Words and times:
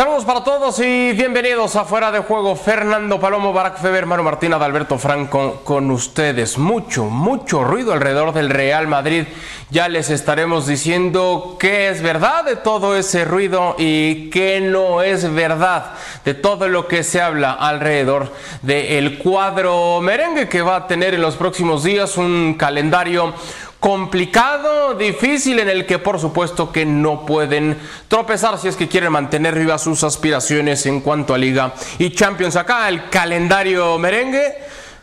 Saludos 0.00 0.24
para 0.24 0.42
todos 0.42 0.80
y 0.80 1.12
bienvenidos 1.12 1.76
a 1.76 1.84
Fuera 1.84 2.10
de 2.10 2.20
Juego. 2.20 2.56
Fernando 2.56 3.20
Palomo, 3.20 3.52
Barack 3.52 3.82
Feber, 3.82 4.06
Manu 4.06 4.22
Martín, 4.22 4.54
Adalberto 4.54 4.96
Franco 4.96 5.60
con 5.62 5.90
ustedes. 5.90 6.56
Mucho, 6.56 7.04
mucho 7.04 7.64
ruido 7.64 7.92
alrededor 7.92 8.32
del 8.32 8.48
Real 8.48 8.88
Madrid. 8.88 9.26
Ya 9.68 9.90
les 9.90 10.08
estaremos 10.08 10.66
diciendo 10.66 11.58
qué 11.60 11.90
es 11.90 12.00
verdad 12.00 12.46
de 12.46 12.56
todo 12.56 12.96
ese 12.96 13.26
ruido 13.26 13.76
y 13.76 14.30
qué 14.30 14.62
no 14.62 15.02
es 15.02 15.30
verdad 15.34 15.92
de 16.24 16.32
todo 16.32 16.68
lo 16.68 16.88
que 16.88 17.02
se 17.02 17.20
habla 17.20 17.52
alrededor 17.52 18.32
del 18.62 19.18
cuadro 19.18 20.00
merengue 20.00 20.48
que 20.48 20.62
va 20.62 20.76
a 20.76 20.86
tener 20.86 21.12
en 21.12 21.20
los 21.20 21.36
próximos 21.36 21.84
días 21.84 22.16
un 22.16 22.54
calendario 22.54 23.34
complicado, 23.80 24.94
difícil, 24.94 25.58
en 25.58 25.70
el 25.70 25.86
que 25.86 25.98
por 25.98 26.20
supuesto 26.20 26.70
que 26.70 26.84
no 26.84 27.24
pueden 27.24 27.78
tropezar 28.08 28.58
si 28.58 28.68
es 28.68 28.76
que 28.76 28.88
quieren 28.88 29.10
mantener 29.10 29.58
vivas 29.58 29.82
sus 29.82 30.04
aspiraciones 30.04 30.84
en 30.84 31.00
cuanto 31.00 31.34
a 31.34 31.38
liga 31.38 31.72
y 31.98 32.10
Champions. 32.10 32.56
Acá 32.56 32.88
el 32.88 33.08
calendario 33.08 33.98
merengue 33.98 34.54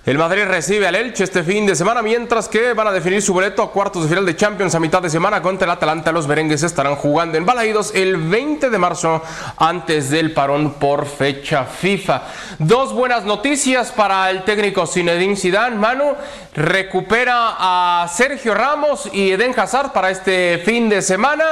el 0.07 0.17
Madrid 0.17 0.45
recibe 0.45 0.87
al 0.87 0.95
Elche 0.95 1.25
este 1.25 1.43
fin 1.43 1.65
de 1.65 1.75
semana, 1.75 2.01
mientras 2.01 2.47
que 2.47 2.71
van 2.71 2.87
a 2.87 2.93
definir 2.93 3.21
su 3.21 3.33
boleto 3.33 3.61
a 3.61 3.73
cuartos 3.73 4.03
de 4.03 4.07
final 4.07 4.25
de 4.25 4.37
Champions 4.37 4.73
a 4.73 4.79
mitad 4.79 5.01
de 5.01 5.09
semana 5.09 5.41
contra 5.41 5.65
el 5.65 5.71
Atalanta. 5.71 6.13
Los 6.13 6.29
merengues 6.29 6.63
estarán 6.63 6.95
jugando 6.95 7.37
en 7.37 7.45
Balaídos 7.45 7.91
el 7.93 8.15
20 8.15 8.69
de 8.69 8.77
marzo 8.77 9.21
antes 9.57 10.09
del 10.09 10.31
parón 10.31 10.75
por 10.75 11.07
fecha 11.07 11.65
FIFA. 11.65 12.21
Dos 12.57 12.93
buenas 12.93 13.25
noticias 13.25 13.91
para 13.91 14.29
el 14.29 14.45
técnico 14.45 14.87
Zinedine 14.87 15.35
Zidane. 15.35 15.75
Manu 15.75 16.15
recupera 16.53 17.57
a 17.59 18.07
Sergio 18.07 18.53
Ramos 18.53 19.09
y 19.11 19.31
Eden 19.31 19.53
Hazard 19.59 19.91
para 19.91 20.09
este 20.09 20.59
fin 20.59 20.87
de 20.87 21.01
semana. 21.01 21.43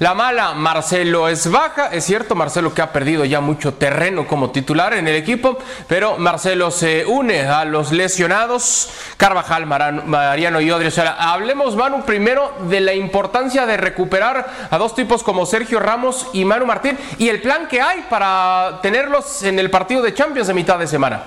La 0.00 0.14
mala, 0.14 0.54
Marcelo 0.54 1.28
es 1.28 1.50
baja. 1.50 1.88
Es 1.88 2.04
cierto, 2.06 2.34
Marcelo 2.34 2.72
que 2.72 2.80
ha 2.80 2.90
perdido 2.90 3.26
ya 3.26 3.42
mucho 3.42 3.74
terreno 3.74 4.26
como 4.26 4.50
titular 4.50 4.94
en 4.94 5.06
el 5.06 5.14
equipo, 5.14 5.58
pero 5.88 6.16
Marcelo 6.16 6.70
se 6.70 7.04
une 7.04 7.42
a 7.42 7.66
los 7.66 7.92
lesionados. 7.92 8.88
Carvajal, 9.18 9.66
Mariano 9.66 10.62
y 10.62 10.70
Odrio. 10.70 10.88
O 10.88 10.90
sea, 10.90 11.32
hablemos, 11.32 11.76
Manu, 11.76 12.06
primero 12.06 12.50
de 12.70 12.80
la 12.80 12.94
importancia 12.94 13.66
de 13.66 13.76
recuperar 13.76 14.50
a 14.70 14.78
dos 14.78 14.94
tipos 14.94 15.22
como 15.22 15.44
Sergio 15.44 15.78
Ramos 15.78 16.28
y 16.32 16.46
Manu 16.46 16.64
Martín 16.64 16.96
y 17.18 17.28
el 17.28 17.42
plan 17.42 17.68
que 17.68 17.82
hay 17.82 18.06
para 18.08 18.78
tenerlos 18.80 19.42
en 19.42 19.58
el 19.58 19.68
partido 19.68 20.00
de 20.00 20.14
Champions 20.14 20.48
de 20.48 20.54
mitad 20.54 20.78
de 20.78 20.86
semana. 20.86 21.24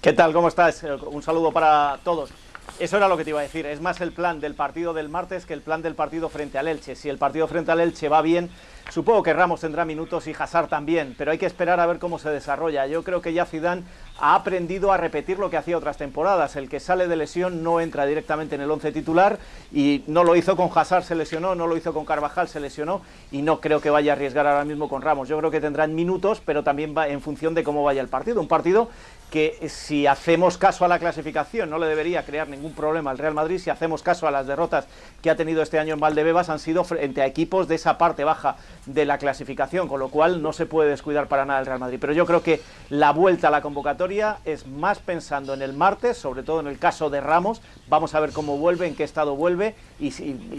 ¿Qué 0.00 0.12
tal? 0.12 0.32
¿Cómo 0.32 0.48
estás? 0.48 0.84
Un 1.06 1.22
saludo 1.22 1.52
para 1.52 1.98
todos. 2.02 2.30
Eso 2.78 2.98
era 2.98 3.08
lo 3.08 3.16
que 3.16 3.24
te 3.24 3.30
iba 3.30 3.40
a 3.40 3.42
decir. 3.42 3.64
Es 3.64 3.80
más 3.80 4.00
el 4.02 4.12
plan 4.12 4.38
del 4.38 4.54
partido 4.54 4.92
del 4.92 5.08
martes 5.08 5.46
que 5.46 5.54
el 5.54 5.62
plan 5.62 5.80
del 5.80 5.94
partido 5.94 6.28
frente 6.28 6.58
al 6.58 6.68
Elche. 6.68 6.94
Si 6.94 7.08
el 7.08 7.16
partido 7.16 7.48
frente 7.48 7.72
al 7.72 7.80
Elche 7.80 8.10
va 8.10 8.20
bien, 8.20 8.50
supongo 8.90 9.22
que 9.22 9.32
Ramos 9.32 9.60
tendrá 9.60 9.86
minutos 9.86 10.26
y 10.26 10.34
Hazard 10.38 10.68
también, 10.68 11.14
pero 11.16 11.30
hay 11.30 11.38
que 11.38 11.46
esperar 11.46 11.80
a 11.80 11.86
ver 11.86 11.98
cómo 11.98 12.18
se 12.18 12.28
desarrolla. 12.28 12.86
Yo 12.86 13.02
creo 13.02 13.22
que 13.22 13.32
ya 13.32 13.46
Zidane 13.46 13.82
ha 14.18 14.34
aprendido 14.34 14.92
a 14.92 14.98
repetir 14.98 15.38
lo 15.38 15.48
que 15.48 15.56
hacía 15.56 15.78
otras 15.78 15.96
temporadas. 15.96 16.56
El 16.56 16.68
que 16.68 16.78
sale 16.78 17.08
de 17.08 17.16
lesión 17.16 17.62
no 17.62 17.80
entra 17.80 18.04
directamente 18.04 18.56
en 18.56 18.60
el 18.60 18.70
once 18.70 18.92
titular 18.92 19.38
y 19.72 20.04
no 20.06 20.22
lo 20.22 20.36
hizo 20.36 20.54
con 20.54 20.70
Hazard, 20.74 21.04
se 21.04 21.14
lesionó, 21.14 21.54
no 21.54 21.66
lo 21.66 21.78
hizo 21.78 21.94
con 21.94 22.04
Carvajal, 22.04 22.48
se 22.48 22.60
lesionó 22.60 23.00
y 23.32 23.40
no 23.40 23.60
creo 23.60 23.80
que 23.80 23.88
vaya 23.88 24.12
a 24.12 24.16
arriesgar 24.16 24.46
ahora 24.46 24.66
mismo 24.66 24.90
con 24.90 25.00
Ramos. 25.00 25.28
Yo 25.28 25.38
creo 25.38 25.50
que 25.50 25.62
tendrán 25.62 25.94
minutos, 25.94 26.42
pero 26.44 26.62
también 26.62 26.94
va 26.96 27.08
en 27.08 27.22
función 27.22 27.54
de 27.54 27.64
cómo 27.64 27.82
vaya 27.84 28.02
el 28.02 28.08
partido. 28.08 28.40
Un 28.40 28.48
partido 28.48 28.90
que 29.30 29.68
si 29.68 30.06
hacemos 30.06 30.56
caso 30.56 30.84
a 30.84 30.88
la 30.88 30.98
clasificación 30.98 31.68
no 31.68 31.78
le 31.78 31.86
debería 31.86 32.24
crear 32.24 32.48
ningún 32.48 32.72
problema 32.72 33.10
al 33.10 33.18
Real 33.18 33.34
Madrid, 33.34 33.58
si 33.58 33.70
hacemos 33.70 34.02
caso 34.02 34.26
a 34.26 34.30
las 34.30 34.46
derrotas 34.46 34.86
que 35.20 35.30
ha 35.30 35.36
tenido 35.36 35.62
este 35.62 35.78
año 35.78 35.94
en 35.94 36.00
Valdebebas 36.00 36.48
han 36.48 36.58
sido 36.58 36.84
frente 36.84 37.22
a 37.22 37.26
equipos 37.26 37.66
de 37.68 37.74
esa 37.74 37.98
parte 37.98 38.24
baja 38.24 38.56
de 38.86 39.04
la 39.04 39.18
clasificación, 39.18 39.88
con 39.88 40.00
lo 40.00 40.08
cual 40.08 40.42
no 40.42 40.52
se 40.52 40.66
puede 40.66 40.90
descuidar 40.90 41.26
para 41.26 41.44
nada 41.44 41.60
el 41.60 41.66
Real 41.66 41.80
Madrid. 41.80 41.98
Pero 42.00 42.12
yo 42.12 42.24
creo 42.26 42.42
que 42.42 42.60
la 42.88 43.12
vuelta 43.12 43.48
a 43.48 43.50
la 43.50 43.62
convocatoria 43.62 44.38
es 44.44 44.66
más 44.66 45.00
pensando 45.00 45.54
en 45.54 45.62
el 45.62 45.72
martes, 45.72 46.16
sobre 46.16 46.42
todo 46.42 46.60
en 46.60 46.68
el 46.68 46.78
caso 46.78 47.10
de 47.10 47.20
Ramos, 47.20 47.62
vamos 47.88 48.14
a 48.14 48.20
ver 48.20 48.32
cómo 48.32 48.58
vuelve, 48.58 48.86
en 48.86 48.94
qué 48.94 49.04
estado 49.04 49.34
vuelve 49.34 49.74
y, 49.98 50.12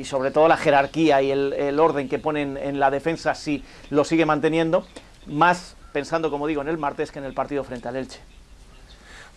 sobre 0.03 0.31
todo 0.31 0.47
la 0.47 0.57
jerarquía 0.57 1.21
y 1.21 1.31
el, 1.31 1.53
el 1.53 1.79
orden 1.79 2.09
que 2.09 2.19
ponen 2.19 2.57
en 2.57 2.79
la 2.79 2.91
defensa 2.91 3.33
si 3.33 3.63
lo 3.89 4.03
sigue 4.03 4.25
manteniendo, 4.25 4.85
más 5.25 5.75
pensando, 5.93 6.29
como 6.29 6.47
digo, 6.47 6.61
en 6.61 6.67
el 6.67 6.77
martes 6.77 7.11
que 7.11 7.19
en 7.19 7.25
el 7.25 7.33
partido 7.33 7.63
frente 7.63 7.87
al 7.87 7.95
Elche. 7.95 8.36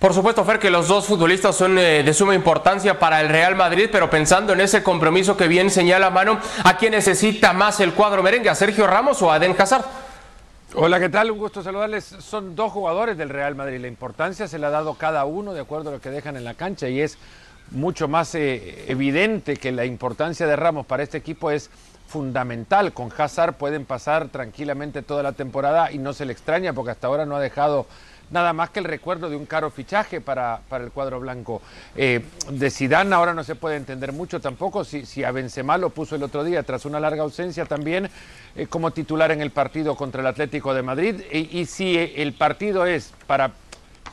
Por 0.00 0.14
supuesto, 0.14 0.46
Fer, 0.46 0.58
que 0.58 0.70
los 0.70 0.88
dos 0.88 1.04
futbolistas 1.04 1.54
son 1.54 1.76
eh, 1.76 2.02
de 2.02 2.14
suma 2.14 2.34
importancia 2.34 2.98
para 2.98 3.20
el 3.20 3.28
Real 3.28 3.54
Madrid, 3.54 3.90
pero 3.92 4.08
pensando 4.08 4.54
en 4.54 4.62
ese 4.62 4.82
compromiso 4.82 5.36
que 5.36 5.46
bien 5.46 5.68
señala 5.68 6.08
Mano, 6.08 6.40
¿a 6.64 6.78
quién 6.78 6.92
necesita 6.92 7.52
más 7.52 7.80
el 7.80 7.92
cuadro 7.92 8.22
merengue? 8.22 8.48
¿A 8.48 8.54
Sergio 8.54 8.86
Ramos 8.86 9.20
o 9.20 9.30
a 9.30 9.36
Eden 9.36 9.54
Hazard? 9.58 9.84
Hola, 10.74 10.98
¿qué 11.00 11.10
tal? 11.10 11.30
Un 11.30 11.36
gusto 11.36 11.62
saludarles. 11.62 12.04
Son 12.04 12.56
dos 12.56 12.72
jugadores 12.72 13.18
del 13.18 13.28
Real 13.28 13.54
Madrid. 13.54 13.78
La 13.78 13.88
importancia 13.88 14.48
se 14.48 14.58
le 14.58 14.64
ha 14.64 14.70
dado 14.70 14.94
cada 14.94 15.26
uno 15.26 15.52
de 15.52 15.60
acuerdo 15.60 15.90
a 15.90 15.92
lo 15.92 16.00
que 16.00 16.08
dejan 16.08 16.38
en 16.38 16.44
la 16.44 16.54
cancha 16.54 16.88
y 16.88 17.02
es 17.02 17.18
mucho 17.70 18.08
más 18.08 18.34
eh, 18.34 18.86
evidente 18.88 19.58
que 19.58 19.70
la 19.70 19.84
importancia 19.84 20.46
de 20.46 20.56
Ramos 20.56 20.86
para 20.86 21.02
este 21.02 21.18
equipo 21.18 21.50
es 21.50 21.68
fundamental. 22.08 22.94
Con 22.94 23.12
Hazard 23.14 23.52
pueden 23.58 23.84
pasar 23.84 24.28
tranquilamente 24.28 25.02
toda 25.02 25.22
la 25.22 25.32
temporada 25.32 25.92
y 25.92 25.98
no 25.98 26.14
se 26.14 26.24
le 26.24 26.32
extraña 26.32 26.72
porque 26.72 26.92
hasta 26.92 27.06
ahora 27.06 27.26
no 27.26 27.36
ha 27.36 27.40
dejado 27.40 27.86
nada 28.30 28.52
más 28.52 28.70
que 28.70 28.78
el 28.78 28.84
recuerdo 28.84 29.28
de 29.28 29.36
un 29.36 29.46
caro 29.46 29.70
fichaje 29.70 30.20
para, 30.20 30.60
el 30.70 30.91
cuadro 30.91 31.20
blanco. 31.20 31.60
Eh, 31.96 32.24
de 32.50 32.70
Zidane 32.70 33.14
ahora 33.14 33.34
no 33.34 33.44
se 33.44 33.54
puede 33.54 33.76
entender 33.76 34.12
mucho 34.12 34.41
tampoco, 34.41 34.84
si, 34.84 35.04
si 35.04 35.24
a 35.24 35.32
Benzema 35.32 35.76
lo 35.76 35.91
puso 35.91 36.16
el 36.16 36.22
otro 36.22 36.44
día 36.44 36.62
tras 36.62 36.84
una 36.84 37.00
larga 37.00 37.22
ausencia 37.22 37.64
también 37.66 38.08
eh, 38.56 38.66
como 38.66 38.92
titular 38.92 39.30
en 39.32 39.41
el 39.41 39.50
partido 39.50 39.96
contra 39.96 40.20
el 40.20 40.26
Atlético 40.26 40.74
de 40.74 40.82
Madrid, 40.82 41.20
y, 41.32 41.64
si 41.66 41.96
el 41.98 42.32
partido 42.32 42.86
es 42.86 43.12
para... 43.26 43.52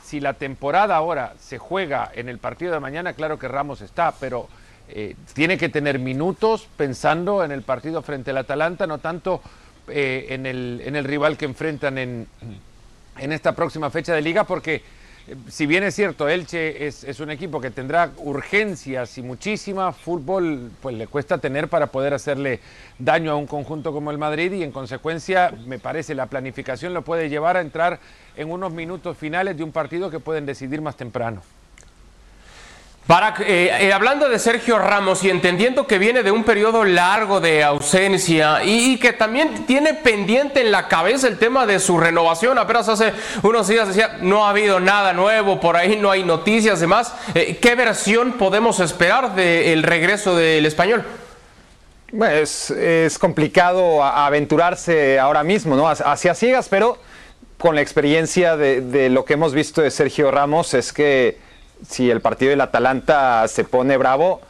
Si 0.02 0.20
la 0.20 0.32
temporada 0.32 0.96
ahora 0.96 1.34
se 1.38 1.58
juega 1.58 2.10
en 2.14 2.30
el 2.30 2.38
partido 2.38 2.72
de 2.72 2.80
mañana, 2.80 3.12
claro 3.12 3.38
que 3.38 3.46
Ramos 3.46 3.82
está, 3.82 4.14
pero 4.18 4.48
eh, 4.88 5.14
tiene 5.34 5.58
que 5.58 5.68
tener 5.68 5.98
minutos 5.98 6.66
pensando 6.78 7.44
en 7.44 7.52
el 7.52 7.60
partido 7.60 8.00
frente 8.00 8.30
al 8.30 8.38
Atalanta, 8.38 8.86
no 8.86 8.96
tanto 8.96 9.42
en, 9.86 10.46
el, 10.46 10.80
en 10.82 10.96
el 10.96 11.04
rival 11.04 11.36
que 11.36 11.44
enfrentan 11.44 11.98
en, 11.98 12.26
en 13.18 13.32
esta 13.32 13.54
próxima 13.54 13.90
fecha 13.90 14.14
de 14.14 14.22
liga 14.22 14.44
porque 14.44 14.82
eh, 15.28 15.36
si 15.48 15.66
bien 15.66 15.82
es 15.82 15.94
cierto, 15.94 16.28
Elche 16.28 16.86
es, 16.86 17.20
un 17.20 17.30
equipo 17.30 17.60
que 17.60 17.70
tendrá 17.70 18.12
urgencias 18.18 19.18
y 19.18 19.22
muchísima 19.22 19.92
fútbol, 19.92 20.70
pues 20.80 20.96
le 20.96 21.06
cuesta 21.06 21.38
tener 21.38 21.68
para 21.68 21.88
poder 21.88 22.14
hacerle 22.14 22.60
daño 22.98 23.32
a 23.32 23.36
un 23.36 23.46
conjunto 23.46 23.92
como 23.92 24.10
el 24.10 24.18
Madrid 24.18 24.52
y 24.52 24.62
en 24.62 24.72
consecuencia 24.72 25.52
me 25.66 25.78
parece 25.78 26.14
la 26.14 26.26
planificación 26.26 26.94
lo 26.94 27.02
puede 27.02 27.28
llevar 27.28 27.56
a 27.56 27.60
entrar 27.60 28.00
en 28.36 28.50
unos 28.50 28.72
minutos 28.72 29.18
finales 29.18 29.56
de 29.56 29.64
un 29.64 29.72
partido 29.72 30.10
que 30.10 30.20
pueden 30.20 30.46
decidir 30.46 30.80
más 30.80 30.96
temprano. 30.96 31.42
Eh, 33.10 33.70
eh, 33.80 33.92
hablando 33.94 34.28
de 34.28 34.38
Sergio 34.38 34.78
Ramos 34.78 35.24
y 35.24 35.30
entendiendo 35.30 35.86
que 35.86 35.98
viene 35.98 36.22
de 36.22 36.30
un 36.30 36.44
periodo 36.44 36.84
largo 36.84 37.40
de 37.40 37.64
ausencia 37.64 38.62
y, 38.62 38.98
que 38.98 39.14
también 39.14 39.64
tiene 39.64 39.94
pendiente 39.94 40.60
en 40.60 40.70
la 40.70 40.88
cabeza 40.88 41.26
el 41.26 41.38
tema 41.38 41.64
de 41.64 41.78
su 41.78 41.96
renovación, 41.96 42.58
apenas 42.58 42.86
hace 42.86 43.14
unos 43.42 43.66
días 43.66 43.88
decía, 43.88 44.18
no 44.20 44.44
ha 44.44 44.50
habido 44.50 44.78
nada 44.78 45.14
nuevo, 45.14 45.58
por 45.58 45.74
ahí 45.74 45.96
no 45.96 46.10
hay 46.10 46.22
noticias, 46.22 46.80
demás, 46.80 47.14
eh, 47.34 47.56
¿qué 47.62 47.74
versión 47.74 48.32
podemos 48.32 48.78
esperar 48.78 49.34
del 49.34 49.82
regreso 49.84 50.36
del 50.36 50.66
español? 50.66 51.02
Es, 52.12 52.70
es 52.70 53.18
complicado 53.18 54.04
aventurarse 54.04 55.18
ahora 55.18 55.42
mismo, 55.44 55.76
¿no? 55.76 55.88
Hacia 55.88 56.34
ciegas, 56.34 56.68
pero 56.68 56.98
con 57.56 57.74
la 57.74 57.80
experiencia 57.80 58.58
de 58.58 59.08
lo 59.08 59.24
que 59.24 59.32
hemos 59.32 59.54
visto 59.54 59.80
de 59.80 59.90
Sergio 59.90 60.30
Ramos 60.30 60.74
es 60.74 60.92
que 60.92 61.47
si 61.86 62.10
el 62.10 62.20
partido 62.20 62.50
del 62.50 62.60
Atalanta 62.60 63.46
se 63.48 63.64
pone 63.64 63.96
bravo, 63.96 64.40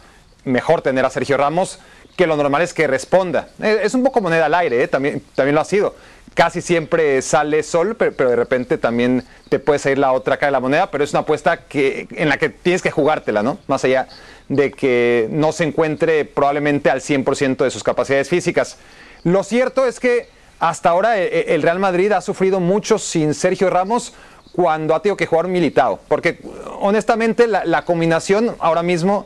mejor 0.45 0.83
tener 0.83 1.05
a 1.05 1.11
Sergio 1.11 1.37
Ramos, 1.37 1.79
que 2.17 2.27
lo 2.27 2.37
normal 2.37 2.63
es 2.63 2.75
que 2.75 2.87
responda. 2.87 3.49
Eh, 3.63 3.81
es 3.83 3.95
un 3.95 4.03
poco 4.03 4.21
moneda 4.21 4.47
al 4.47 4.55
aire, 4.55 4.83
eh, 4.83 4.89
también, 4.89 5.23
también 5.35 5.55
lo 5.55 5.61
ha 5.61 5.65
sido. 5.65 5.95
Casi 6.35 6.61
siempre 6.61 7.23
sale 7.23 7.63
sol, 7.63 7.97
pero, 7.97 8.31
de 8.31 8.37
repente 8.37 8.79
también 8.79 9.25
te 9.49 9.59
puede 9.59 9.79
salir 9.79 9.99
la 9.99 10.13
otra 10.13 10.37
cara 10.37 10.49
de 10.49 10.53
la 10.53 10.61
moneda, 10.61 10.91
pero 10.91 11.05
es 11.05 11.11
una 11.13 11.21
apuesta 11.21 11.65
que, 11.69 12.09
en 12.11 12.29
la 12.29 12.37
que 12.37 12.49
tienes 12.49 12.83
que 12.83 12.91
jugártela, 12.91 13.43
¿no? 13.43 13.59
Más 13.67 13.85
allá 13.85 14.09
de 14.49 14.73
que 14.73 15.29
no 15.31 15.53
se 15.53 15.65
encuentre 15.65 16.25
probablemente 16.25 16.91
al 16.91 17.01
100% 17.01 17.65
de 17.65 17.71
sus 17.71 17.85
capacidades 17.85 18.29
físicas. 18.29 18.79
Lo 19.25 19.43
cierto 19.45 19.87
es 19.87 20.01
que 20.01 20.29
hasta 20.59 20.91
ahora 20.91 21.19
eh, 21.19 21.55
el 21.55 21.63
Real 21.63 21.79
Madrid 21.79 22.13
ha 22.13 22.21
sufrido 22.21 22.61
mucho 22.61 22.99
sin 22.99 23.35
Sergio 23.35 23.71
Ramos 23.71 24.15
cuando 24.59 24.97
ha 24.97 25.01
tenido 25.01 25.17
que 25.17 25.27
jugar 25.27 25.47
militado. 25.47 26.01
Porque 26.09 26.41
honestamente 26.81 27.47
la, 27.47 27.85
combinación 27.85 28.57
ahora 28.59 28.83
mismo, 28.83 29.25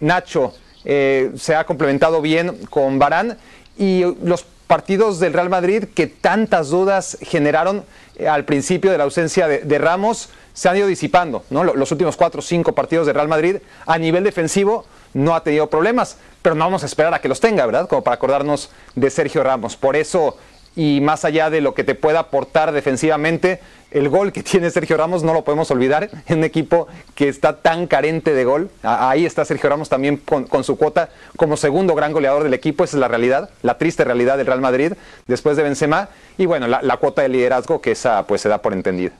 Nacho 0.00 0.54
eh, 0.84 1.30
se 1.36 1.54
ha 1.54 1.64
complementado 1.66 2.20
bien 2.20 2.58
con 2.68 2.98
Barán 2.98 3.38
y 3.78 4.02
los 4.24 4.44
partidos 4.66 5.20
del 5.20 5.34
Real 5.34 5.48
Madrid 5.48 5.84
que 5.94 6.08
tantas 6.08 6.70
dudas 6.70 7.16
generaron 7.22 7.84
eh, 8.16 8.26
al 8.26 8.44
principio 8.44 8.90
de 8.90 8.98
la 8.98 9.04
ausencia 9.04 9.46
de, 9.46 9.78
Ramos 9.78 10.30
se 10.52 10.68
han 10.68 10.76
ido 10.76 10.88
disipando. 10.88 11.44
Los 11.50 11.92
últimos 11.92 12.16
cuatro 12.16 12.40
o 12.40 12.42
cinco 12.42 12.72
partidos 12.72 13.06
del 13.06 13.14
Real 13.14 13.28
Madrid 13.28 13.58
a 13.86 13.98
nivel 13.98 14.24
defensivo 14.24 14.84
no 15.14 15.36
ha 15.36 15.44
tenido 15.44 15.70
problemas, 15.70 16.16
pero 16.42 16.56
no 16.56 16.64
vamos 16.64 16.82
a 16.82 16.86
esperar 16.86 17.14
a 17.14 17.20
que 17.20 17.28
los 17.28 17.38
tenga, 17.38 17.64
¿verdad? 17.66 17.86
Como 17.86 18.02
para 18.02 18.16
acordarnos 18.16 18.70
de 18.96 19.10
Sergio 19.10 19.44
Ramos. 19.44 19.76
Por 19.76 19.94
eso 19.94 20.38
y 20.74 21.00
más 21.00 21.24
allá 21.24 21.50
de 21.50 21.60
lo 21.60 21.74
que 21.74 21.84
te 21.84 21.94
pueda 21.94 22.20
aportar 22.20 22.72
defensivamente, 22.72 23.60
el 23.92 24.08
gol 24.08 24.32
que 24.32 24.42
tiene 24.42 24.70
Sergio 24.70 24.96
Ramos 24.96 25.22
no 25.22 25.32
lo 25.32 25.44
podemos 25.44 25.70
olvidar 25.70 26.08
en 26.26 26.38
un 26.38 26.44
equipo 26.44 26.88
que 27.14 27.28
está 27.28 27.56
tan 27.56 27.86
carente 27.86 28.32
de 28.32 28.44
gol. 28.44 28.70
Ahí 28.82 29.24
está 29.26 29.44
Sergio 29.44 29.70
Ramos 29.70 29.88
también 29.88 30.16
con, 30.16 30.64
su 30.64 30.76
cuota 30.76 31.10
como 31.36 31.56
segundo 31.56 31.94
gran 31.94 32.12
goleador 32.12 32.42
del 32.42 32.54
equipo. 32.54 32.84
Esa 32.84 32.96
es 32.96 33.00
la 33.00 33.08
realidad, 33.08 33.50
la 33.62 33.78
triste 33.78 34.04
realidad 34.04 34.36
del 34.38 34.46
Real 34.46 34.60
Madrid 34.60 34.92
después 35.26 35.56
de 35.56 35.62
Benzema. 35.62 36.08
Y 36.38 36.46
bueno, 36.46 36.66
la, 36.66 36.96
cuota 36.96 37.22
de 37.22 37.28
liderazgo 37.28 37.80
que 37.80 37.92
esa 37.92 38.26
pues 38.26 38.40
se 38.40 38.48
da 38.48 38.58
por 38.58 38.72
entendida. 38.72 39.12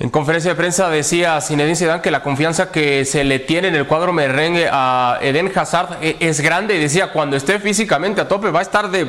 En 0.00 0.10
conferencia 0.10 0.50
de 0.50 0.56
prensa 0.56 0.90
decía 0.90 1.40
Zinedine 1.40 1.76
Zidane 1.76 2.02
que 2.02 2.10
la 2.10 2.20
confianza 2.20 2.72
que 2.72 3.04
se 3.04 3.22
le 3.22 3.38
tiene 3.38 3.68
en 3.68 3.76
el 3.76 3.86
cuadro 3.86 4.12
merengue 4.12 4.68
a 4.68 5.20
Eden 5.22 5.52
Hazard 5.54 5.98
e, 6.02 6.16
es 6.18 6.40
grande 6.40 6.74
y 6.74 6.80
decía 6.80 7.12
cuando 7.12 7.36
esté 7.36 7.60
físicamente 7.60 8.20
a 8.20 8.26
tope 8.26 8.50
va 8.50 8.58
a 8.58 8.62
estar 8.62 8.90
de 8.90 9.06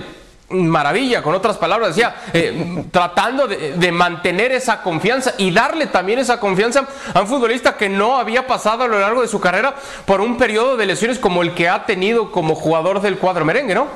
maravilla, 0.50 1.24
con 1.24 1.34
otras 1.34 1.58
palabras, 1.58 1.96
decía, 1.96 2.16
eh, 2.34 2.86
tratando 2.92 3.48
de, 3.48 3.92
mantener 3.92 4.52
esa 4.52 4.82
confianza 4.82 5.34
y 5.38 5.52
darle 5.52 5.88
también 5.88 6.20
esa 6.20 6.40
confianza 6.40 6.88
a 7.14 7.22
un 7.22 7.28
futbolista 7.28 7.78
que 7.78 7.90
no 7.90 8.18
había 8.18 8.46
pasado 8.46 8.84
a 8.84 8.88
lo 8.88 9.00
largo 9.00 9.22
de 9.22 9.28
su 9.28 9.40
carrera 9.40 9.76
por 10.06 10.22
un 10.22 10.38
periodo 10.38 10.78
de 10.78 10.86
lesiones 10.86 11.18
como 11.18 11.42
el 11.42 11.54
que 11.54 11.70
ha 11.70 11.86
tenido 11.86 12.32
como 12.32 12.56
jugador 12.56 13.02
del 13.02 13.18
cuadro 13.18 13.46
merengue, 13.46 13.74
¿no? 13.76 13.88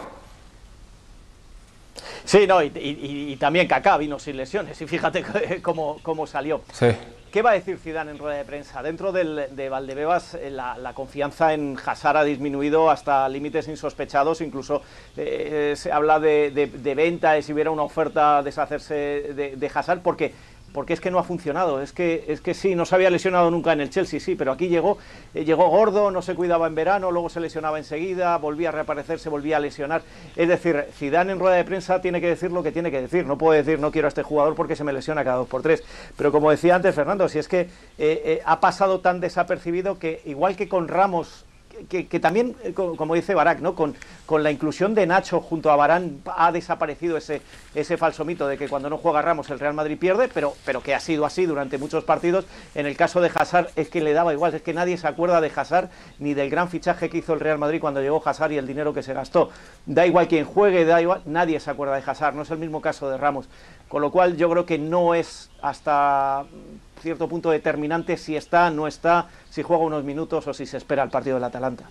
Sí, 2.26 2.46
no, 2.46 2.62
y, 2.62 3.36
también 3.40 3.68
Kaká 3.68 3.98
vino 3.98 4.20
sin 4.20 4.38
lesiones 4.38 4.80
y 4.82 4.88
fíjate 4.88 5.24
cómo, 5.62 6.00
cómo 6.04 6.28
salió. 6.28 6.62
Sí. 6.72 6.88
¿Qué 7.32 7.44
va 7.44 7.52
a 7.52 7.54
decir 7.54 7.78
Zidane 7.78 8.10
en 8.10 8.18
rueda 8.18 8.38
de 8.38 8.44
prensa? 8.46 8.82
Dentro 8.82 9.12
de 9.12 9.70
Valdebebas 9.70 10.34
eh, 10.34 10.50
la, 10.50 10.94
confianza 10.96 11.54
en 11.54 11.78
Hazard 11.86 12.18
ha 12.18 12.24
disminuido 12.24 12.90
hasta 12.90 13.30
límites 13.30 13.68
insospechados, 13.68 14.42
incluso 14.42 14.82
eh, 15.16 15.74
se 15.76 15.92
habla 15.92 16.20
de, 16.20 16.50
de, 16.50 16.96
venta, 16.96 17.34
de 17.34 17.44
si 17.44 17.54
hubiera 17.54 17.70
una 17.70 17.84
oferta 17.84 18.42
deshacerse 18.42 18.96
de, 19.36 19.56
de 19.56 19.72
Hazard, 19.72 20.02
porque 20.02 20.34
porque 20.74 20.94
es 20.94 21.02
que 21.02 21.12
no 21.12 21.20
ha 21.20 21.24
funcionado. 21.24 21.82
Es 21.82 21.94
que, 21.94 22.26
es 22.28 22.42
que 22.42 22.54
sí, 22.54 22.76
no 22.76 22.86
se 22.86 22.96
había 22.96 23.10
lesionado 23.10 23.52
nunca 23.52 23.74
en 23.74 23.82
el 23.82 23.90
Chelsea, 23.90 24.20
sí, 24.20 24.36
pero 24.36 24.52
aquí 24.52 24.68
llegó, 24.68 24.98
eh, 25.34 25.46
llegó 25.46 25.68
gordo, 25.70 26.12
no 26.12 26.22
se 26.22 26.36
cuidaba 26.36 26.68
en 26.68 26.76
verano, 26.76 27.12
luego 27.12 27.30
se 27.30 27.40
lesionaba 27.40 27.78
enseguida, 27.78 28.38
volvía 28.38 28.70
a 28.70 28.72
reaparecer, 28.72 29.20
se 29.20 29.30
volvía 29.30 29.58
a 29.58 29.60
lesionar. 29.60 30.02
Es 30.36 30.48
decir, 30.48 30.86
Zidane 30.94 31.34
en 31.34 31.40
rueda 31.40 31.56
de 31.56 31.66
prensa 31.66 32.02
tiene 32.02 32.22
que 32.22 32.28
decir 32.28 32.52
lo 32.52 32.64
que 32.64 32.72
tiene 32.72 32.92
que 32.92 33.02
decir. 33.02 33.26
No 33.26 33.38
puede 33.38 33.64
decir 33.64 33.80
no 33.80 33.92
quiero 33.92 34.08
a 34.08 34.10
este 34.10 34.24
jugador 34.24 34.56
porque 34.56 34.76
se 34.76 34.84
me 34.84 34.94
lesiona 34.94 35.24
cada 35.24 35.38
dos 35.38 35.48
por 35.48 35.62
tres. 35.62 35.84
Pero 36.18 36.32
como 36.32 36.52
decía 36.52 36.76
antes 36.76 36.96
Fernando, 36.96 37.28
si 37.30 37.40
es 37.40 37.48
que 37.48 37.62
eh, 37.62 37.68
eh, 37.98 38.42
ha 38.46 38.60
pasado 38.60 39.00
tan 39.00 39.20
desapercibido 39.20 40.00
que 40.00 40.22
igual 40.26 40.56
que 40.56 40.70
con 40.70 40.88
Ramos 40.88 41.46
que, 41.88 42.20
también, 42.20 42.56
eh, 42.64 42.74
como 42.74 43.16
dice 43.16 43.34
Barak, 43.34 43.60
¿no? 43.60 43.76
Con, 43.76 43.96
con, 44.26 44.44
la 44.44 44.52
inclusión 44.52 44.96
de 44.96 45.06
Nacho 45.06 45.42
junto 45.42 45.72
a 45.72 45.76
Barán 45.76 46.22
ha 46.36 46.52
desaparecido 46.52 47.18
ese, 47.18 47.42
ese 47.76 47.98
falso 47.98 48.26
mito 48.26 48.48
de 48.48 48.58
que 48.58 48.68
cuando 48.68 48.90
no 48.90 48.98
juega 48.98 49.22
Ramos 49.22 49.50
el 49.50 49.60
Real 49.60 49.74
Madrid 49.74 49.98
pierde, 49.98 50.28
pero, 50.28 50.54
pero 50.66 50.82
que 50.82 50.94
ha 50.94 51.00
sido 51.00 51.26
así 51.26 51.46
durante 51.46 51.78
muchos 51.78 52.04
partidos. 52.04 52.46
En 52.76 52.86
el 52.86 52.98
caso 52.98 53.22
de 53.22 53.32
Hazard 53.34 53.70
es 53.76 53.90
que 53.90 54.02
le 54.02 54.14
daba 54.14 54.34
igual, 54.34 54.54
es 54.54 54.62
que 54.62 54.74
nadie 54.74 54.98
se 54.98 55.08
acuerda 55.08 55.42
de 55.42 55.52
Hazard 55.56 55.90
ni 56.20 56.34
del 56.34 56.50
gran 56.50 56.70
fichaje 56.70 57.10
que 57.10 57.20
hizo 57.20 57.34
el 57.34 57.40
Real 57.40 57.58
Madrid 57.58 57.80
cuando 57.80 58.02
llegó 58.02 58.22
Hazard 58.24 58.52
y 58.52 58.58
el 58.58 58.68
dinero 58.68 58.94
que 58.94 59.04
se 59.04 59.14
gastó. 59.14 59.50
Da 59.86 60.06
igual 60.06 60.28
quien 60.28 60.46
juegue, 60.46 60.86
da 60.86 61.02
igual, 61.02 61.22
nadie 61.26 61.60
se 61.60 61.70
acuerda 61.72 61.96
de 61.96 62.04
Hazard, 62.06 62.36
no 62.36 62.44
es 62.44 62.52
el 62.52 62.58
mismo 62.58 62.82
caso 62.82 63.10
de 63.10 63.18
Ramos. 63.18 63.48
Con 63.90 64.02
lo 64.02 64.12
cual 64.12 64.38
yo 64.38 64.50
creo 64.50 64.66
que 64.66 64.78
no 64.78 65.16
es 65.16 65.50
hasta 65.62 66.46
cierto 67.02 67.28
punto 67.28 67.50
determinante 67.50 68.18
si 68.18 68.36
está, 68.36 68.70
no 68.70 68.88
está, 68.88 69.28
si 69.50 69.64
juega 69.64 69.84
unos 69.84 70.04
minutos 70.04 70.48
o 70.48 70.54
si 70.54 70.66
se 70.66 70.78
espera 70.78 71.04
el 71.04 71.10
partido 71.10 71.36
del 71.36 71.44
Atalanta. 71.44 71.86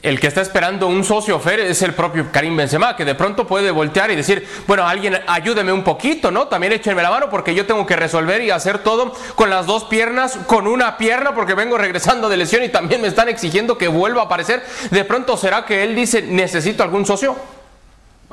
El 0.00 0.18
que 0.18 0.26
está 0.26 0.40
esperando 0.40 0.86
un 0.86 1.04
socio 1.04 1.38
Fer 1.38 1.60
es 1.60 1.82
el 1.82 1.92
propio 1.92 2.28
Karim 2.32 2.56
Benzema, 2.56 2.96
que 2.96 3.04
de 3.04 3.14
pronto 3.14 3.46
puede 3.46 3.70
voltear 3.70 4.10
y 4.10 4.16
decir, 4.16 4.46
bueno, 4.66 4.86
alguien 4.86 5.18
ayúdeme 5.26 5.70
un 5.70 5.84
poquito, 5.84 6.30
¿no? 6.30 6.48
También 6.48 6.72
échenme 6.72 7.02
la 7.02 7.10
mano 7.10 7.28
porque 7.28 7.54
yo 7.54 7.66
tengo 7.66 7.84
que 7.84 7.94
resolver 7.94 8.40
y 8.40 8.50
hacer 8.50 8.78
todo 8.78 9.12
con 9.34 9.50
las 9.50 9.66
dos 9.66 9.84
piernas, 9.84 10.38
con 10.46 10.66
una 10.66 10.96
pierna 10.96 11.34
porque 11.34 11.54
vengo 11.54 11.76
regresando 11.76 12.30
de 12.30 12.38
lesión 12.38 12.62
y 12.64 12.70
también 12.70 13.02
me 13.02 13.08
están 13.08 13.28
exigiendo 13.28 13.76
que 13.76 13.88
vuelva 13.88 14.22
a 14.22 14.24
aparecer. 14.24 14.62
De 14.90 15.04
pronto 15.04 15.36
será 15.36 15.66
que 15.66 15.84
él 15.84 15.94
dice, 15.94 16.22
necesito 16.22 16.82
algún 16.82 17.04
socio. 17.04 17.36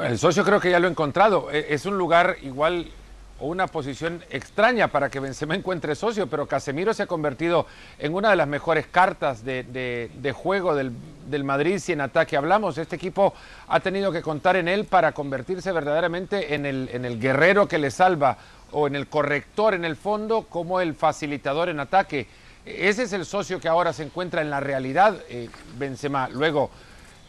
El 0.02 0.18
socio 0.18 0.46
creo 0.46 0.60
que 0.60 0.72
ya 0.72 0.80
lo 0.80 0.88
he 0.88 0.92
encontrado. 0.92 1.52
E, 1.52 1.74
es 1.74 1.86
un 1.86 1.98
lugar 1.98 2.38
igual 2.42 2.88
o 3.40 3.48
una 3.48 3.68
posición 3.68 4.22
extraña 4.30 4.90
para 4.90 5.10
que 5.10 5.20
Benzema 5.20 5.56
encuentre 5.56 5.96
socio, 5.96 6.28
pero 6.28 6.46
Casemiro 6.46 6.94
se 6.94 7.04
ha 7.04 7.08
convertido 7.08 7.66
en 7.98 8.14
una 8.14 8.30
de 8.30 8.36
las 8.36 8.48
mejores 8.48 8.88
cartas 8.88 9.44
de, 9.46 10.36
juego 10.36 10.76
del, 10.76 11.44
Madrid 11.44 11.80
si 11.80 11.94
en 11.94 12.02
ataque 12.02 12.38
hablamos. 12.38 12.78
Este 12.78 12.98
equipo 12.98 13.34
ha 13.68 13.80
tenido 13.80 14.12
que 14.12 14.22
contar 14.22 14.58
en 14.58 14.68
él 14.68 14.86
para 14.86 15.14
convertirse 15.14 15.72
verdaderamente 15.72 16.54
en 16.54 16.66
el, 16.66 17.20
guerrero 17.20 17.68
que 17.68 17.78
le 17.78 17.92
salva 17.92 18.38
o 18.72 18.88
en 18.88 18.96
el 18.96 19.08
corrector 19.08 19.74
en 19.74 19.86
el 19.86 19.96
fondo 19.96 20.44
como 20.44 20.82
el 20.82 20.94
facilitador 20.94 21.70
en 21.70 21.80
ataque. 21.80 22.28
Ese 22.66 23.04
es 23.04 23.14
el 23.14 23.26
socio 23.26 23.60
que 23.60 23.70
ahora 23.70 23.94
se 23.94 24.04
encuentra 24.04 24.42
en 24.42 24.50
la 24.50 24.60
realidad, 24.60 25.18
eh, 25.30 25.50
Benzema. 25.78 26.30
Luego, 26.30 26.70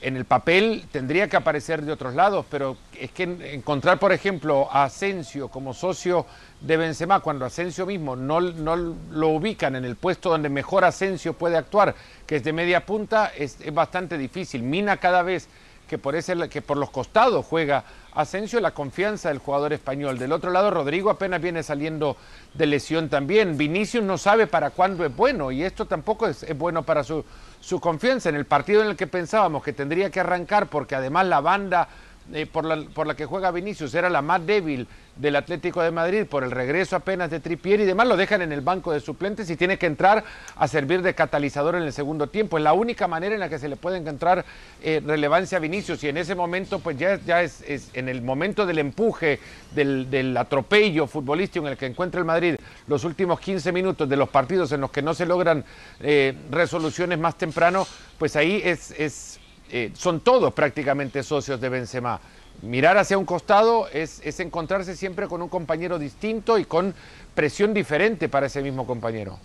en 0.03 0.17
el 0.17 0.25
papel 0.25 0.85
tendría 0.91 1.29
que 1.29 1.37
aparecer 1.37 1.83
de 1.83 1.93
otros 1.93 2.15
lados, 2.15 2.47
pero 2.51 2.77
es 2.99 3.11
que 3.11 3.25
encontrar, 3.53 3.99
por 3.99 4.13
ejemplo, 4.13 4.69
a 4.71 4.85
Asensio 4.85 5.49
como 5.49 5.75
socio 5.75 6.27
de 6.61 6.77
Benzema, 6.77 7.21
cuando 7.21 7.45
Asensio 7.45 7.87
mismo 7.87 8.17
no, 8.17 8.41
no 8.41 8.77
lo 8.77 9.29
ubican 9.29 9.77
en 9.77 9.85
el 9.85 9.97
puesto 9.97 10.31
donde 10.31 10.49
mejor 10.49 10.85
Asensio 10.85 11.35
puede 11.35 11.57
actuar, 11.57 11.95
que 12.27 12.37
es 12.37 12.45
de 12.45 12.53
media 12.53 12.87
punta, 12.87 13.33
es, 13.37 13.59
bastante 13.73 14.17
difícil. 14.17 14.63
Mina 14.63 14.97
cada 14.97 15.23
vez 15.23 15.49
que 15.91 15.99
por, 15.99 16.15
ese, 16.15 16.49
que 16.49 16.63
por 16.63 16.77
los 16.77 16.91
costados 16.91 17.45
juega 17.45 17.83
Asensio, 18.15 18.61
la 18.61 18.71
confianza 18.71 19.29
del 19.29 19.39
jugador 19.39 19.73
español. 19.73 20.21
Del 20.21 20.31
otro 20.31 20.53
lado, 20.53 20.71
Rodrigo 20.71 21.11
apenas 21.11 21.43
viene 21.43 21.65
saliendo 21.65 22.17
de 22.55 22.67
lesión 22.67 23.09
también. 23.09 23.59
Vinicius 23.59 24.05
no 24.05 24.17
sabe 24.17 24.47
para 24.47 24.71
cuándo 24.71 25.05
es 25.05 25.15
bueno 25.15 25.51
y 25.51 25.65
esto 25.65 25.87
tampoco 25.87 26.29
es 26.29 26.57
bueno 26.57 26.85
para 26.85 27.03
su 27.03 27.25
su 27.61 27.79
confianza 27.79 28.31
en 28.31 28.37
el 28.37 28.47
partido 28.47 28.83
en 28.83 28.89
el 28.89 28.97
que 28.97 29.07
pensábamos 29.07 29.63
que 29.63 29.73
tendría 29.73 30.11
que 30.11 30.21
arrancar, 30.21 30.69
porque 30.69 30.95
además 30.95 31.27
la 31.27 31.41
banda 31.41 31.89
eh, 32.33 32.47
por, 32.47 32.65
la, 32.65 32.83
por, 32.95 33.07
la, 33.07 33.15
que 33.15 33.27
juega 33.27 33.51
Vinicius. 33.51 33.95
Era 33.95 34.11
la 34.11 34.23
más 34.23 34.45
débil 34.47 34.87
del 35.17 35.37
Atlético 35.37 35.83
de 35.83 35.91
Madrid 35.91 36.25
por 36.25 36.45
el 36.45 36.51
regreso 36.51 36.97
apenas 36.97 37.31
de 37.31 37.41
Tripier 37.41 37.81
y 37.81 37.85
demás, 37.85 38.07
lo 38.07 38.17
dejan 38.17 38.43
en 38.43 38.53
el 38.53 38.61
banco 38.61 38.93
de 38.93 39.01
suplentes 39.01 39.51
y 39.51 39.57
tiene 39.57 39.79
que 39.79 39.87
entrar 39.87 40.25
a 40.57 40.69
servir 40.69 41.03
de 41.03 41.15
catalizador 41.15 41.75
en 41.75 41.83
el 41.83 41.93
segundo 41.93 42.29
tiempo. 42.29 42.57
Es 42.57 42.65
la 42.65 42.73
única 42.73 43.07
manera 43.07 43.35
en 43.35 43.41
la 43.41 43.49
que 43.49 43.59
se 43.59 43.69
le 43.69 43.77
puede 43.77 43.99
encontrar 43.99 44.45
eh, 44.83 45.03
relevancia 45.05 45.59
a 45.59 45.61
Vinicius. 45.61 46.03
Y 46.05 46.09
en 46.09 46.17
ese 46.17 46.35
momento, 46.35 46.79
pues 46.79 46.99
ya, 46.99 47.21
ya 47.21 47.43
es, 47.43 47.91
en 47.93 48.09
el 48.09 48.23
momento 48.23 48.65
del 48.65 48.79
empuje, 48.79 49.41
del, 49.75 50.37
atropello 50.37 51.07
futbolístico 51.07 51.67
en 51.67 51.73
el 51.73 51.79
que 51.79 51.87
encuentra 51.87 52.21
el 52.21 52.25
Madrid 52.25 52.57
los 52.87 53.05
últimos 53.05 53.41
15 53.41 53.73
minutos 53.73 54.09
de 54.09 54.17
los 54.17 54.29
partidos 54.29 54.73
en 54.73 54.81
los 54.81 54.91
que 54.91 55.03
no 55.03 55.15
se 55.15 55.27
logran 55.27 55.65
eh, 56.01 56.35
resoluciones 56.51 57.19
más 57.19 57.37
temprano, 57.37 57.87
pues 58.19 58.37
ahí 58.37 58.61
es, 58.65 58.93
es 58.93 59.40
eh, 59.73 59.91
son 59.95 60.21
todos 60.21 60.53
prácticamente 60.53 61.23
socios 61.23 61.61
de 61.61 61.69
Benzema. 61.69 62.21
Mirar 62.63 62.99
hacia 62.99 63.17
un 63.17 63.25
costado 63.25 63.89
es, 63.89 64.21
encontrarse 64.41 64.95
siempre 64.97 65.29
con 65.29 65.41
un 65.41 65.49
compañero 65.49 65.99
distinto 65.99 66.59
y 66.59 66.65
con 66.65 66.95
presión 67.35 67.73
diferente 67.73 68.29
para 68.29 68.47
ese 68.47 68.63
mismo 68.63 68.87
compañero. 68.87 69.39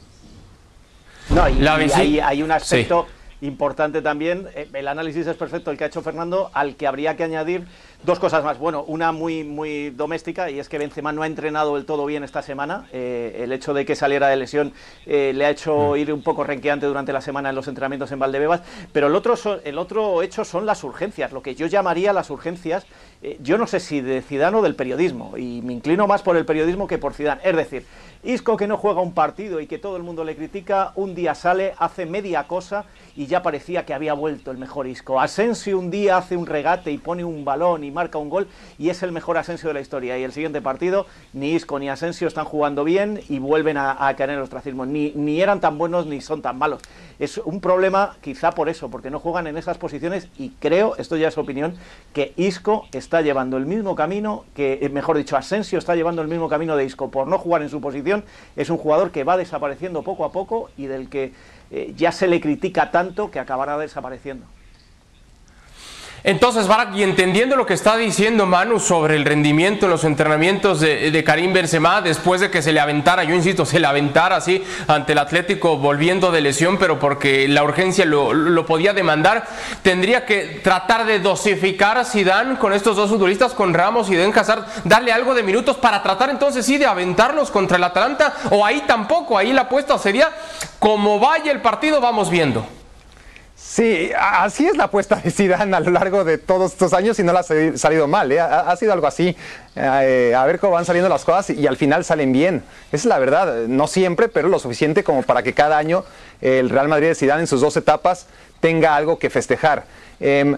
No, 1.29 1.47
y, 1.49 2.21
hay, 2.21 2.43
un 2.43 2.51
aspecto 2.51 3.07
importante 3.41 4.01
también, 4.01 4.47
eh, 4.55 4.67
el 4.73 4.87
análisis 4.87 5.27
es 5.27 5.35
perfecto 5.35 5.71
el 5.71 5.77
que 5.77 5.83
ha 5.83 5.87
hecho 5.87 6.01
Fernando, 6.01 6.49
al 6.53 6.75
que 6.75 6.87
habría 6.87 7.15
que 7.15 7.23
añadir 7.23 7.65
Dos 8.05 8.19
cosas 8.19 8.43
más. 8.43 8.59
Bueno, 8.59 8.83
una 8.83 9.11
muy, 9.11 9.43
muy 9.43 9.89
doméstica 9.89 10.51
y 10.51 10.59
es 10.59 10.69
que 10.69 10.77
Benzema 10.77 11.11
no 11.11 11.23
ha 11.23 11.27
entrenado 11.27 11.73
del 11.73 11.85
todo 11.85 12.05
bien 12.05 12.23
esta 12.23 12.43
semana. 12.43 12.85
Eh, 12.93 13.39
el 13.39 13.51
hecho 13.51 13.73
de 13.73 13.83
que 13.83 13.95
saliera 13.95 14.27
de 14.27 14.35
lesión 14.35 14.73
eh, 15.07 15.31
le 15.33 15.43
ha 15.43 15.49
hecho 15.49 15.93
mm. 15.93 15.97
ir 15.97 16.13
un 16.13 16.21
poco 16.21 16.43
renqueante 16.43 16.85
durante 16.85 17.11
la 17.11 17.21
semana 17.21 17.49
en 17.49 17.55
los 17.55 17.67
entrenamientos 17.67 18.11
en 18.11 18.19
Valdebebas. 18.19 18.61
Pero 18.91 19.07
el 19.07 19.15
otro, 19.15 19.33
el 19.63 19.79
otro 19.79 20.21
hecho 20.21 20.45
son 20.45 20.67
las 20.67 20.83
urgencias, 20.83 21.31
lo 21.31 21.41
que 21.41 21.55
yo 21.55 21.65
llamaría 21.65 22.13
las 22.13 22.29
urgencias. 22.29 22.85
Eh, 23.27 23.39
yo 23.41 23.57
no 23.57 23.65
sé 23.65 23.79
si 23.79 24.01
de 24.01 24.21
Zidane 24.21 24.55
o 24.57 24.61
del 24.61 24.75
periodismo 24.75 25.35
y 25.35 25.63
me 25.63 25.73
inclino 25.73 26.05
más 26.05 26.21
por 26.21 26.37
el 26.37 26.45
periodismo 26.45 26.85
que 26.85 26.99
por 26.99 27.15
Zidane. 27.15 27.41
Es 27.43 27.55
decir, 27.55 27.83
Isco 28.23 28.55
que 28.55 28.67
no 28.67 28.77
juega 28.77 29.01
un 29.01 29.13
partido 29.13 29.59
y 29.59 29.65
que 29.65 29.79
todo 29.79 29.97
el 29.97 30.03
mundo 30.03 30.23
le 30.23 30.35
critica, 30.35 30.91
un 30.93 31.15
día 31.15 31.33
sale, 31.33 31.73
hace 31.79 32.05
media 32.05 32.43
cosa 32.43 32.85
y 33.15 33.25
ya 33.25 33.41
parecía 33.41 33.83
que 33.83 33.95
había 33.95 34.13
vuelto 34.13 34.51
el 34.51 34.59
mejor 34.59 34.85
Isco. 34.85 35.19
Asensio 35.19 35.79
un 35.79 35.89
día 35.89 36.17
hace 36.17 36.37
un 36.37 36.45
regate 36.45 36.91
y 36.91 36.99
pone 36.99 37.23
un 37.23 37.43
balón 37.43 37.83
y 37.83 37.89
marca 37.89 38.19
un 38.19 38.29
gol 38.29 38.47
y 38.77 38.89
es 38.89 39.01
el 39.01 39.11
mejor 39.11 39.39
Asensio 39.39 39.69
de 39.69 39.73
la 39.73 39.81
historia. 39.81 40.19
Y 40.19 40.23
el 40.23 40.31
siguiente 40.31 40.61
partido, 40.61 41.07
ni 41.33 41.53
Isco 41.53 41.79
ni 41.79 41.89
Asensio 41.89 42.27
están 42.27 42.45
jugando 42.45 42.83
bien 42.83 43.21
y 43.27 43.39
vuelven 43.39 43.77
a, 43.77 44.13
caer 44.15 44.29
en 44.29 44.35
el 44.35 44.43
ostracismo. 44.43 44.85
Ni, 44.85 45.13
ni 45.15 45.41
eran 45.41 45.61
tan 45.61 45.79
buenos 45.79 46.05
ni 46.05 46.21
son 46.21 46.43
tan 46.43 46.59
malos. 46.59 46.81
Es 47.17 47.39
un 47.39 47.61
problema 47.61 48.17
quizá 48.21 48.51
por 48.51 48.69
eso, 48.69 48.89
porque 48.89 49.09
no 49.09 49.19
juegan 49.19 49.47
en 49.47 49.57
esas 49.57 49.79
posiciones 49.79 50.27
y 50.37 50.49
creo, 50.59 50.95
esto 50.97 51.15
ya 51.15 51.29
es 51.29 51.37
opinión, 51.37 51.75
que 52.13 52.33
Isco 52.35 52.85
está 52.91 53.14
llevando 53.21 53.57
el 53.57 53.65
mismo 53.65 53.95
camino 53.95 54.45
que, 54.55 54.79
eh, 54.81 54.89
mejor 54.89 55.17
dicho, 55.17 55.37
Asensio 55.37 55.79
está 55.79 55.95
llevando 55.95 56.21
el 56.21 56.27
mismo 56.27 56.49
camino 56.49 56.75
de 56.75 56.85
Isco 56.85 57.11
por 57.11 57.27
no 57.27 57.37
jugar 57.37 57.61
en 57.61 57.69
su 57.69 57.81
posición. 57.81 58.23
Es 58.55 58.69
un 58.69 58.77
jugador 58.77 59.11
que 59.11 59.23
va 59.23 59.37
desapareciendo 59.37 60.03
poco 60.03 60.25
a 60.25 60.31
poco 60.31 60.69
y 60.77 60.87
del 60.87 61.09
que 61.09 61.33
eh, 61.71 61.93
ya 61.95 62.11
se 62.11 62.27
le 62.27 62.41
critica 62.41 62.91
tanto 62.91 63.31
que 63.31 63.39
acabará 63.39 63.77
desapareciendo. 63.77 64.45
Entonces, 66.27 66.67
Barak, 66.67 66.95
y 66.95 67.03
entendiendo 67.03 67.55
lo 67.55 67.67
que 67.67 67.75
está 67.75 67.97
diciendo 67.97 68.47
Manu 68.47 68.79
sobre 68.79 69.15
el 69.15 69.25
rendimiento 69.25 69.85
en 69.85 69.91
los 69.91 70.03
entrenamientos 70.05 70.79
de, 70.79 71.23
Karim 71.23 71.53
Benzema, 71.53 72.01
después 72.01 72.41
de 72.41 72.49
que 72.49 72.63
se 72.63 72.73
le 72.73 72.79
aventara, 72.79 73.23
yo 73.23 73.35
insisto, 73.35 73.63
se 73.63 73.79
le 73.79 73.85
aventara 73.85 74.37
así 74.37 74.63
ante 74.87 75.11
el 75.11 75.19
Atlético 75.19 75.77
volviendo 75.77 76.31
de 76.31 76.41
lesión, 76.41 76.79
pero 76.79 76.97
porque 76.97 77.47
la 77.47 77.63
urgencia 77.63 78.05
lo, 78.05 78.65
podía 78.65 78.91
demandar, 78.93 79.45
tendría 79.83 80.25
que 80.25 80.61
tratar 80.63 81.05
de 81.05 81.19
dosificar 81.19 81.99
a 81.99 82.03
Zidane 82.03 82.57
con 82.57 82.73
estos 82.73 82.95
dos 82.95 83.11
futbolistas, 83.11 83.53
con 83.53 83.75
Ramos 83.75 84.09
y 84.09 84.15
Den 84.15 84.35
Hazard, 84.35 84.65
darle 84.83 85.11
algo 85.11 85.35
de 85.35 85.43
minutos 85.43 85.77
para 85.77 86.01
tratar 86.01 86.31
entonces 86.31 86.65
sí 86.65 86.79
de 86.79 86.87
aventarlos 86.87 87.51
contra 87.51 87.77
el 87.77 87.83
Atalanta, 87.83 88.33
o 88.49 88.65
ahí 88.65 88.83
tampoco, 88.87 89.37
ahí 89.37 89.53
la 89.53 89.61
apuesta 89.61 89.95
sería, 89.99 90.31
como 90.79 91.19
vaya 91.19 91.51
el 91.51 91.61
partido, 91.61 92.01
vamos 92.01 92.31
viendo. 92.31 92.65
Sí, 93.67 94.11
así 94.17 94.67
es 94.67 94.77
la 94.77 94.85
apuesta 94.85 95.15
de 95.15 95.31
Zidane 95.31 95.75
a 95.75 95.79
lo 95.79 95.89
largo 95.89 96.23
de 96.23 96.37
todos 96.37 96.71
estos 96.71 96.93
años 96.93 97.17
y 97.19 97.23
no 97.23 97.33
le 97.33 97.39
ha 97.39 97.77
salido 97.77 98.07
mal, 98.07 98.31
¿eh? 98.31 98.39
ha, 98.39 98.73
sido 98.77 98.93
algo 98.93 99.07
así. 99.07 99.35
Eh, 99.75 100.33
a 100.37 100.45
ver 100.45 100.59
cómo 100.59 100.73
van 100.73 100.85
saliendo 100.85 101.09
las 101.09 101.25
cosas 101.25 101.49
y, 101.49 101.65
al 101.65 101.75
final 101.75 102.05
salen 102.05 102.31
bien. 102.31 102.63
Esa 102.89 102.95
es 102.95 103.05
la 103.05 103.17
verdad, 103.17 103.65
no 103.67 103.87
siempre, 103.87 104.29
pero 104.29 104.49
lo 104.49 104.59
suficiente 104.59 105.03
como 105.03 105.23
para 105.23 105.41
que 105.41 105.53
cada 105.53 105.77
año 105.79 106.05
el 106.41 106.69
Real 106.69 106.87
Madrid 106.87 107.07
de 107.07 107.15
Zidane 107.15 107.41
en 107.41 107.47
sus 107.47 107.59
dos 107.59 107.75
etapas 107.75 108.27
tenga 108.59 108.95
algo 108.95 109.17
que 109.17 109.31
festejar. 109.31 109.83
Em, 110.19 110.57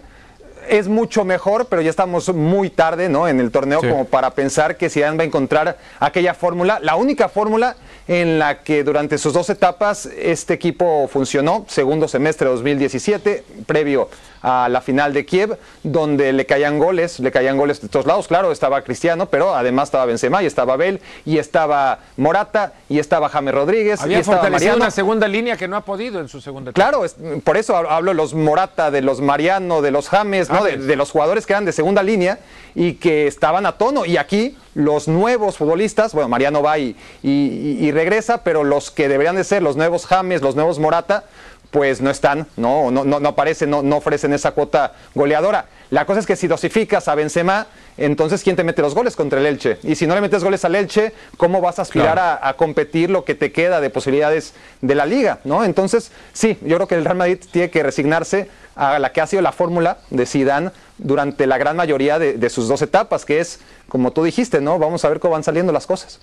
es 0.70 0.88
mucho 0.88 1.24
mejor, 1.24 1.68
pero 1.68 1.82
ya 1.82 1.90
estamos 1.90 2.34
muy 2.34 2.70
tarde 2.70 3.10
¿no? 3.10 3.28
en 3.28 3.40
el 3.40 3.52
torneo 3.52 3.82
como 3.82 4.06
para 4.06 4.32
pensar 4.32 4.78
que 4.78 4.90
Zidane 4.90 5.18
va 5.18 5.24
a 5.24 5.28
encontrar 5.28 5.78
aquella 6.00 6.34
fórmula, 6.34 6.80
la 6.82 6.96
única 6.96 7.30
fórmula 7.30 7.76
en 8.08 8.40
la 8.40 8.64
que 8.64 8.84
durante 8.84 9.18
sus 9.18 9.34
dos 9.34 9.50
etapas 9.50 10.06
este 10.06 10.54
equipo 10.54 11.08
funcionó, 11.08 11.66
segundo 11.68 12.08
semestre 12.08 12.46
de 12.46 12.54
2017, 12.54 13.44
previo 13.66 14.10
a 14.42 14.70
la 14.70 14.82
final 14.82 15.14
de 15.14 15.26
Kiev, 15.26 15.58
donde 15.84 16.34
le 16.34 16.46
caían 16.46 16.80
goles, 16.80 17.20
le 17.20 17.32
caían 17.32 17.58
goles 17.58 17.82
de 17.82 17.90
todos 17.90 18.06
lados. 18.06 18.28
Claro, 18.28 18.52
estaba 18.52 18.82
Cristiano, 18.82 19.28
pero 19.28 19.56
además 19.56 19.88
estaba 19.88 20.06
Benzema 20.06 20.44
y 20.44 20.46
estaba 20.46 20.78
Bel 20.78 21.02
y 21.26 21.38
estaba 21.38 22.00
Morata 22.18 22.74
y 22.90 23.00
estaba 23.00 23.30
James 23.30 23.54
Rodríguez. 23.54 24.02
Había 24.02 24.18
y 24.18 24.20
estaba 24.22 24.38
fortalecido 24.38 24.76
una 24.76 24.92
segunda 24.92 25.28
línea 25.28 25.58
que 25.58 25.68
no 25.68 25.76
ha 25.76 25.82
podido 25.82 26.20
en 26.20 26.28
su 26.28 26.42
segunda. 26.42 26.72
Claro, 26.72 27.04
por 27.44 27.58
eso 27.58 27.76
hablo 27.76 28.12
de 28.12 28.16
los 28.16 28.34
Morata, 28.34 28.92
de 28.92 29.02
los 29.02 29.22
Mariano, 29.22 29.82
de 29.82 29.92
los 29.92 30.10
James, 30.10 30.50
¿no? 30.50 30.64
de, 30.64 30.96
los 30.96 31.12
jugadores 31.12 31.46
que 31.46 31.54
eran 31.54 31.66
de 31.66 31.72
segunda 31.72 32.04
línea 32.04 32.40
y 32.76 32.94
que 32.94 33.28
estaban 33.28 33.66
a 33.66 33.74
tono. 33.74 34.06
Y 34.06 34.18
aquí 34.18 34.58
los 34.74 35.08
nuevos 35.08 35.58
futbolistas, 35.58 36.14
bueno, 36.14 36.30
Mariano 36.30 36.62
va 36.62 36.78
y, 36.78 36.96
y 37.24 37.92
regresa, 37.92 38.44
pero 38.44 38.64
los 38.64 38.92
que 38.92 39.08
deberían 39.08 39.36
de 39.36 39.44
ser 39.44 39.64
los 39.64 39.76
nuevos 39.76 40.06
James, 40.06 40.42
los 40.42 40.56
nuevos 40.56 40.80
Morata, 40.80 41.24
pues 41.72 42.02
no 42.02 42.10
están, 42.10 42.48
no, 42.56 42.92
no, 42.92 43.04
no, 43.04 43.28
aparecen, 43.28 43.70
no, 43.70 43.84
no 43.84 43.98
ofrecen 43.98 44.34
esa 44.34 44.52
cuota 44.52 44.94
goleadora. 45.14 45.66
La 45.90 46.06
cosa 46.06 46.20
es 46.20 46.26
que 46.26 46.36
si 46.36 46.48
dosificas 46.48 47.08
a 47.08 47.16
Benzema, 47.16 47.68
entonces 47.98 48.44
¿quién 48.44 48.56
te 48.56 48.64
mete 48.64 48.82
los 48.82 48.94
goles 48.94 49.16
contra 49.16 49.40
el 49.40 49.46
Elche? 49.46 49.78
Y 49.84 49.96
si 49.96 50.06
no 50.06 50.16
le 50.16 50.22
metes 50.22 50.44
goles 50.44 50.64
al 50.66 50.76
Elche, 50.76 51.14
¿cómo 51.38 51.62
vas 51.62 51.80
a 51.80 51.84
aspirar 51.84 52.20
a, 52.20 52.54
competir 52.54 53.10
lo 53.10 53.24
que 53.24 53.36
te 53.36 53.52
queda 53.52 53.80
de 53.80 53.90
posibilidades 53.90 54.54
de 54.82 54.96
la 54.96 55.06
liga? 55.06 55.40
¿no? 55.44 55.64
Entonces, 55.64 56.12
sí, 56.34 56.58
yo 56.62 56.76
creo 56.76 56.88
que 56.88 56.96
el 56.96 57.06
Real 57.06 57.18
Madrid 57.18 57.40
tiene 57.52 57.70
que 57.70 57.84
resignarse 57.84 58.50
a 58.76 59.00
la 59.00 59.12
que 59.12 59.22
ha 59.22 59.28
sido 59.28 59.42
la 59.42 59.52
fórmula 59.52 59.98
de 60.10 60.26
Zidane 60.26 60.72
durante 60.98 61.48
la 61.48 61.58
gran 61.58 61.76
mayoría 61.76 62.20
de, 62.20 62.50
sus 62.50 62.68
dos 62.68 62.82
etapas, 62.82 63.26
que 63.26 63.40
es, 63.40 63.60
como 63.88 64.12
tú 64.12 64.24
dijiste, 64.24 64.62
¿no? 64.62 64.80
Vamos 64.80 65.04
a 65.06 65.10
ver 65.10 65.20
cómo 65.20 65.34
van 65.34 65.44
saliendo 65.44 65.72
las 65.72 65.88
cosas. 65.88 66.20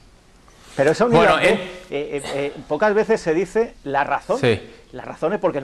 Pero 0.76 0.90
esa 0.90 1.06
unidad, 1.06 1.42
eh, 1.42 1.58
eh, 1.90 2.22
eh, 2.34 2.52
pocas 2.68 2.94
veces 2.94 3.20
se 3.20 3.32
dice 3.32 3.74
la 3.84 4.04
razón. 4.04 4.40
Sí 4.40 4.60
las 4.94 5.06
razones, 5.06 5.40
porque 5.40 5.62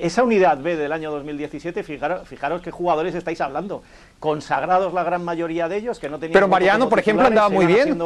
esa 0.00 0.22
unidad 0.22 0.58
B 0.58 0.76
del 0.76 0.92
año 0.92 1.10
2017, 1.10 1.82
fijaros, 1.82 2.26
fijaros 2.26 2.62
qué 2.62 2.70
jugadores 2.70 3.14
estáis 3.14 3.40
hablando. 3.40 3.82
Consagrados 4.18 4.92
la 4.94 5.04
gran 5.04 5.24
mayoría 5.24 5.68
de 5.68 5.76
ellos, 5.76 5.98
que 5.98 6.08
no 6.08 6.18
tenían. 6.18 6.32
Pero 6.32 6.48
Mariano, 6.48 6.88
por 6.88 6.98
ejemplo, 6.98 7.26
andaba 7.26 7.48
muy 7.48 7.66
bien 7.66 7.98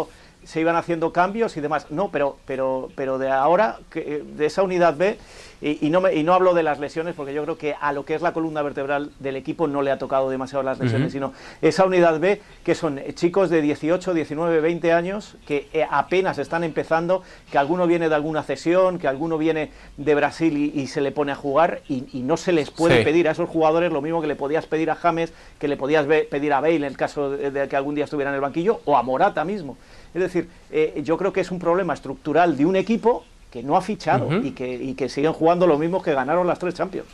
se 0.45 0.61
iban 0.61 0.77
haciendo 0.77 1.12
cambios 1.12 1.57
y 1.57 1.61
demás. 1.61 1.91
No, 1.91 2.11
pero, 2.11 2.38
pero, 2.47 2.88
pero 2.95 3.19
de 3.19 3.31
ahora, 3.31 3.79
que, 3.91 4.25
de 4.25 4.47
esa 4.47 4.62
unidad 4.62 4.97
B, 4.97 5.19
y, 5.61 5.91
no 5.91 6.00
me, 6.00 6.15
y 6.15 6.23
no 6.23 6.35
hablo 6.35 6.55
de 6.55 6.62
las 6.62 6.79
lesiones, 6.79 7.15
porque 7.15 7.35
yo 7.35 7.43
creo 7.43 7.59
que 7.59 7.75
a 7.81 7.93
lo 7.93 8.05
que 8.05 8.15
es 8.15 8.23
la 8.23 8.33
columna 8.33 8.62
vertebral 8.62 9.11
del 9.19 9.37
equipo 9.37 9.67
no 9.67 9.83
le 9.83 9.91
ha 9.91 9.99
tocado 9.99 10.31
demasiado 10.31 10.62
las 10.62 10.79
lesiones, 10.79 11.12
sino 11.12 11.33
esa 11.62 11.85
unidad 11.85 12.21
B, 12.21 12.41
que 12.65 12.75
son 12.75 13.00
chicos 13.15 13.50
de 13.50 13.61
18, 13.61 14.15
19, 14.15 14.61
20 14.61 14.93
años, 14.93 15.37
que 15.47 15.69
eh, 15.73 15.87
apenas 15.91 16.38
están 16.38 16.65
empezando, 16.65 17.23
que 17.50 17.59
alguno 17.59 17.87
viene 17.87 18.09
de 18.09 18.15
alguna 18.15 18.43
cesión, 18.43 18.99
que 18.99 19.09
alguno 19.09 19.38
viene 19.38 19.71
de 19.97 20.15
Brasil 20.15 20.73
y, 20.75 20.87
se 20.87 21.00
le 21.00 21.11
pone 21.11 21.33
a 21.33 21.35
jugar, 21.35 21.81
y, 21.88 22.23
no 22.23 22.37
se 22.37 22.53
les 22.53 22.71
puede 22.71 23.03
pedir 23.05 23.29
a 23.29 23.33
esos 23.33 23.49
jugadores 23.49 23.93
lo 23.93 24.03
mismo 24.03 24.21
que 24.21 24.27
le 24.27 24.37
podías 24.37 24.67
pedir 24.67 24.91
a 24.91 24.95
James, 24.95 25.33
que 25.59 25.69
le 25.69 25.77
podías 25.77 26.07
pedir 26.07 26.53
a 26.53 26.61
Bale 26.61 26.77
en 26.77 26.85
el 26.85 26.97
caso 26.97 27.31
de 27.31 27.69
que 27.69 27.77
algún 27.77 27.95
día 27.95 28.05
estuviera 28.05 28.31
en 28.31 28.35
el 28.35 28.41
banquillo, 28.41 28.81
o 28.85 28.97
a 28.97 29.03
Morata 29.03 29.45
mismo. 29.45 29.77
Es 30.15 30.23
decir, 30.23 30.49
eh, 30.71 31.00
yo 31.05 31.17
creo 31.17 31.33
que 31.33 31.41
es 31.41 31.50
un 31.50 31.59
problema 31.59 31.95
estructural 31.95 32.57
de 32.57 32.67
un 32.67 32.77
equipo 32.77 33.25
que 33.50 33.62
no 33.62 33.76
ha 33.76 33.81
fichado 33.81 34.31
y, 34.43 34.52
que, 34.52 34.95
que 34.97 35.09
siguen 35.09 35.33
jugando 35.33 35.67
lo 35.67 35.78
mismo 35.78 36.02
que 36.02 36.12
ganaron 36.12 36.47
las 36.47 36.59
tres 36.59 36.75
Champions. 36.75 37.09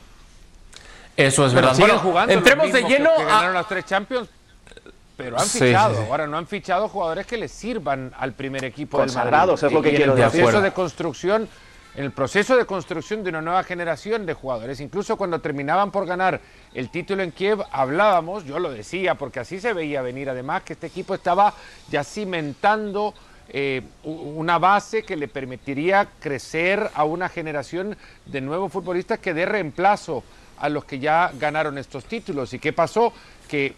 Eso 1.16 1.46
es 1.46 1.54
verdad. 1.54 1.74
Siguen 1.74 1.98
jugando 1.98 2.32
entremos 2.32 2.72
de 2.72 2.82
lleno 2.82 3.10
que, 3.16 3.24
ganaron 3.24 3.54
las 3.54 3.68
tres 3.68 3.84
Champions, 3.84 4.28
pero 5.16 5.38
han 5.38 5.46
fichado. 5.46 6.00
Ahora 6.10 6.26
no 6.26 6.36
han 6.36 6.46
fichado 6.46 6.88
jugadores 6.88 7.26
que 7.26 7.36
les 7.36 7.52
sirvan 7.52 8.12
al 8.18 8.32
primer 8.32 8.64
equipo 8.64 8.98
Consagrados, 8.98 9.60
del 9.60 9.70
Madrid. 9.72 9.76
es 9.78 9.84
lo 9.84 9.90
que 9.90 9.96
quiero 9.96 10.14
decir. 10.16 10.40
El 10.40 10.46
proceso 10.46 10.62
de 10.62 10.72
construcción, 10.72 11.48
en 11.94 12.04
el 12.04 12.10
proceso 12.10 12.56
de 12.56 12.66
construcción 12.66 13.22
de 13.22 13.30
una 13.30 13.40
nueva 13.40 13.62
generación 13.62 14.26
de 14.26 14.34
jugadores, 14.34 14.80
incluso 14.80 15.16
cuando 15.16 15.40
terminaban 15.40 15.92
por 15.92 16.04
ganar 16.04 16.40
el 16.74 16.90
título 16.90 17.22
en 17.22 17.30
Kiev, 17.30 17.62
hablábamos, 17.70 18.44
yo 18.44 18.58
lo 18.58 18.72
decía, 18.72 19.14
porque 19.14 19.38
así 19.38 19.60
se 19.60 19.72
veía 19.72 20.02
venir, 20.02 20.28
además 20.28 20.64
que 20.64 20.72
este 20.72 20.88
equipo 20.88 21.14
estaba 21.14 21.54
ya 21.90 22.02
cimentando 22.02 23.14
eh, 23.48 23.82
una 24.02 24.58
base 24.58 25.02
que 25.02 25.16
le 25.16 25.28
permitiría 25.28 26.08
crecer 26.20 26.90
a 26.94 27.04
una 27.04 27.28
generación 27.28 27.96
de 28.26 28.40
nuevos 28.40 28.72
futbolistas 28.72 29.18
que 29.18 29.34
dé 29.34 29.46
reemplazo 29.46 30.24
a 30.58 30.68
los 30.68 30.84
que 30.84 30.98
ya 30.98 31.32
ganaron 31.38 31.78
estos 31.78 32.04
títulos. 32.04 32.54
¿Y 32.54 32.58
qué 32.58 32.72
pasó? 32.72 33.12
Que 33.48 33.74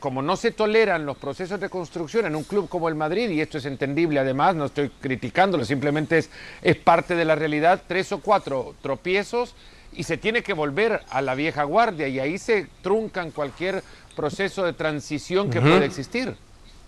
como 0.00 0.22
no 0.22 0.36
se 0.36 0.50
toleran 0.50 1.06
los 1.06 1.16
procesos 1.16 1.60
de 1.60 1.68
construcción 1.68 2.26
en 2.26 2.36
un 2.36 2.44
club 2.44 2.68
como 2.68 2.88
el 2.88 2.94
Madrid, 2.94 3.30
y 3.30 3.40
esto 3.40 3.58
es 3.58 3.64
entendible 3.64 4.20
además, 4.20 4.54
no 4.54 4.66
estoy 4.66 4.88
criticándolo, 4.88 5.64
simplemente 5.64 6.18
es, 6.18 6.30
es 6.62 6.76
parte 6.76 7.14
de 7.14 7.24
la 7.24 7.34
realidad, 7.34 7.82
tres 7.86 8.10
o 8.12 8.20
cuatro 8.20 8.74
tropiezos 8.82 9.54
y 9.92 10.02
se 10.02 10.16
tiene 10.16 10.42
que 10.42 10.52
volver 10.52 11.02
a 11.10 11.22
la 11.22 11.34
vieja 11.34 11.64
guardia 11.64 12.08
y 12.08 12.18
ahí 12.18 12.38
se 12.38 12.66
truncan 12.82 13.30
cualquier 13.30 13.82
proceso 14.16 14.64
de 14.64 14.72
transición 14.72 15.50
que 15.50 15.60
puede 15.60 15.84
existir. 15.84 16.34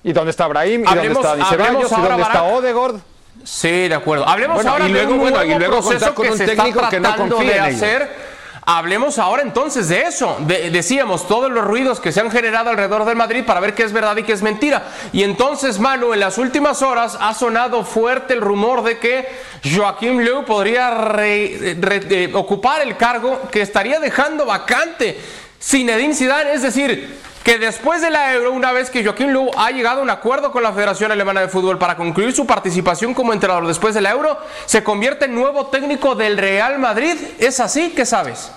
¿Y 0.02 0.12
dónde 0.12 0.30
está 0.30 0.46
Brahim? 0.46 0.82
¿Y 0.82 0.94
dónde 0.94 1.12
está 1.12 1.44
Ceballos? 1.46 1.92
¿Y 1.92 2.00
dónde 2.00 2.22
está 2.22 2.42
Odegaard? 2.44 2.96
Sí, 3.44 3.88
de 3.88 3.94
acuerdo. 3.94 4.28
Hablemos 4.28 4.64
ahora 4.66 4.86
y 4.86 4.92
luego, 4.92 5.08
de 5.08 5.14
un 5.14 5.20
bueno, 5.20 5.44
y 5.44 5.54
luego 5.54 5.80
contar 5.80 6.14
con 6.14 6.28
un 6.28 6.38
técnico 6.38 6.88
que 6.88 7.00
no 7.00 7.16
confía 7.16 7.68
en 7.68 7.74
hacer. 7.74 8.30
Hablemos 8.62 9.18
ahora 9.18 9.42
entonces 9.42 9.88
de 9.88 10.02
eso. 10.02 10.36
decíamos 10.46 11.26
todos 11.26 11.50
los 11.50 11.64
ruidos 11.64 11.98
que 11.98 12.12
se 12.12 12.20
han 12.20 12.30
generado 12.30 12.70
alrededor 12.70 13.04
del 13.04 13.16
Madrid 13.16 13.44
para 13.44 13.58
ver 13.58 13.74
qué 13.74 13.82
es 13.84 13.92
verdad 13.92 14.16
y 14.16 14.22
qué 14.22 14.32
es 14.32 14.42
mentira. 14.42 14.84
Y 15.12 15.22
entonces, 15.22 15.80
Manu, 15.80 16.12
en 16.12 16.20
las 16.20 16.38
últimas 16.38 16.82
horas 16.82 17.16
ha 17.20 17.32
sonado 17.34 17.84
fuerte 17.84 18.34
el 18.34 18.40
rumor 18.40 18.82
de 18.82 18.98
que 18.98 19.28
Joaquín 19.64 20.24
Leu 20.24 20.44
podría 20.44 21.10
eh, 21.18 22.30
ocupar 22.34 22.82
el 22.82 22.96
cargo 22.96 23.40
que 23.50 23.62
estaría 23.62 23.98
dejando 23.98 24.44
vacante 24.44 25.18
Zinedine 25.60 26.14
Zidane. 26.14 26.52
Es 26.52 26.62
decir, 26.62 27.18
que 27.42 27.58
después 27.58 28.02
de 28.02 28.10
la 28.10 28.34
Euro, 28.34 28.52
una 28.52 28.72
vez 28.72 28.90
que 28.90 29.02
Joaquín 29.02 29.32
Löw 29.32 29.50
ha 29.56 29.70
llegado 29.70 30.00
a 30.00 30.02
un 30.02 30.10
acuerdo 30.10 30.52
con 30.52 30.62
la 30.62 30.72
Federación 30.72 31.10
Alemana 31.10 31.40
de 31.40 31.48
Fútbol 31.48 31.78
para 31.78 31.96
concluir 31.96 32.32
su 32.32 32.46
participación 32.46 33.14
como 33.14 33.32
entrenador 33.32 33.66
después 33.66 33.94
de 33.94 34.02
la 34.02 34.10
Euro, 34.10 34.38
se 34.66 34.84
convierte 34.84 35.24
en 35.24 35.34
nuevo 35.34 35.66
técnico 35.66 36.14
del 36.14 36.36
Real 36.36 36.78
Madrid. 36.78 37.16
¿Es 37.38 37.60
así? 37.60 37.92
¿Qué 37.96 38.04
sabes? 38.04 38.50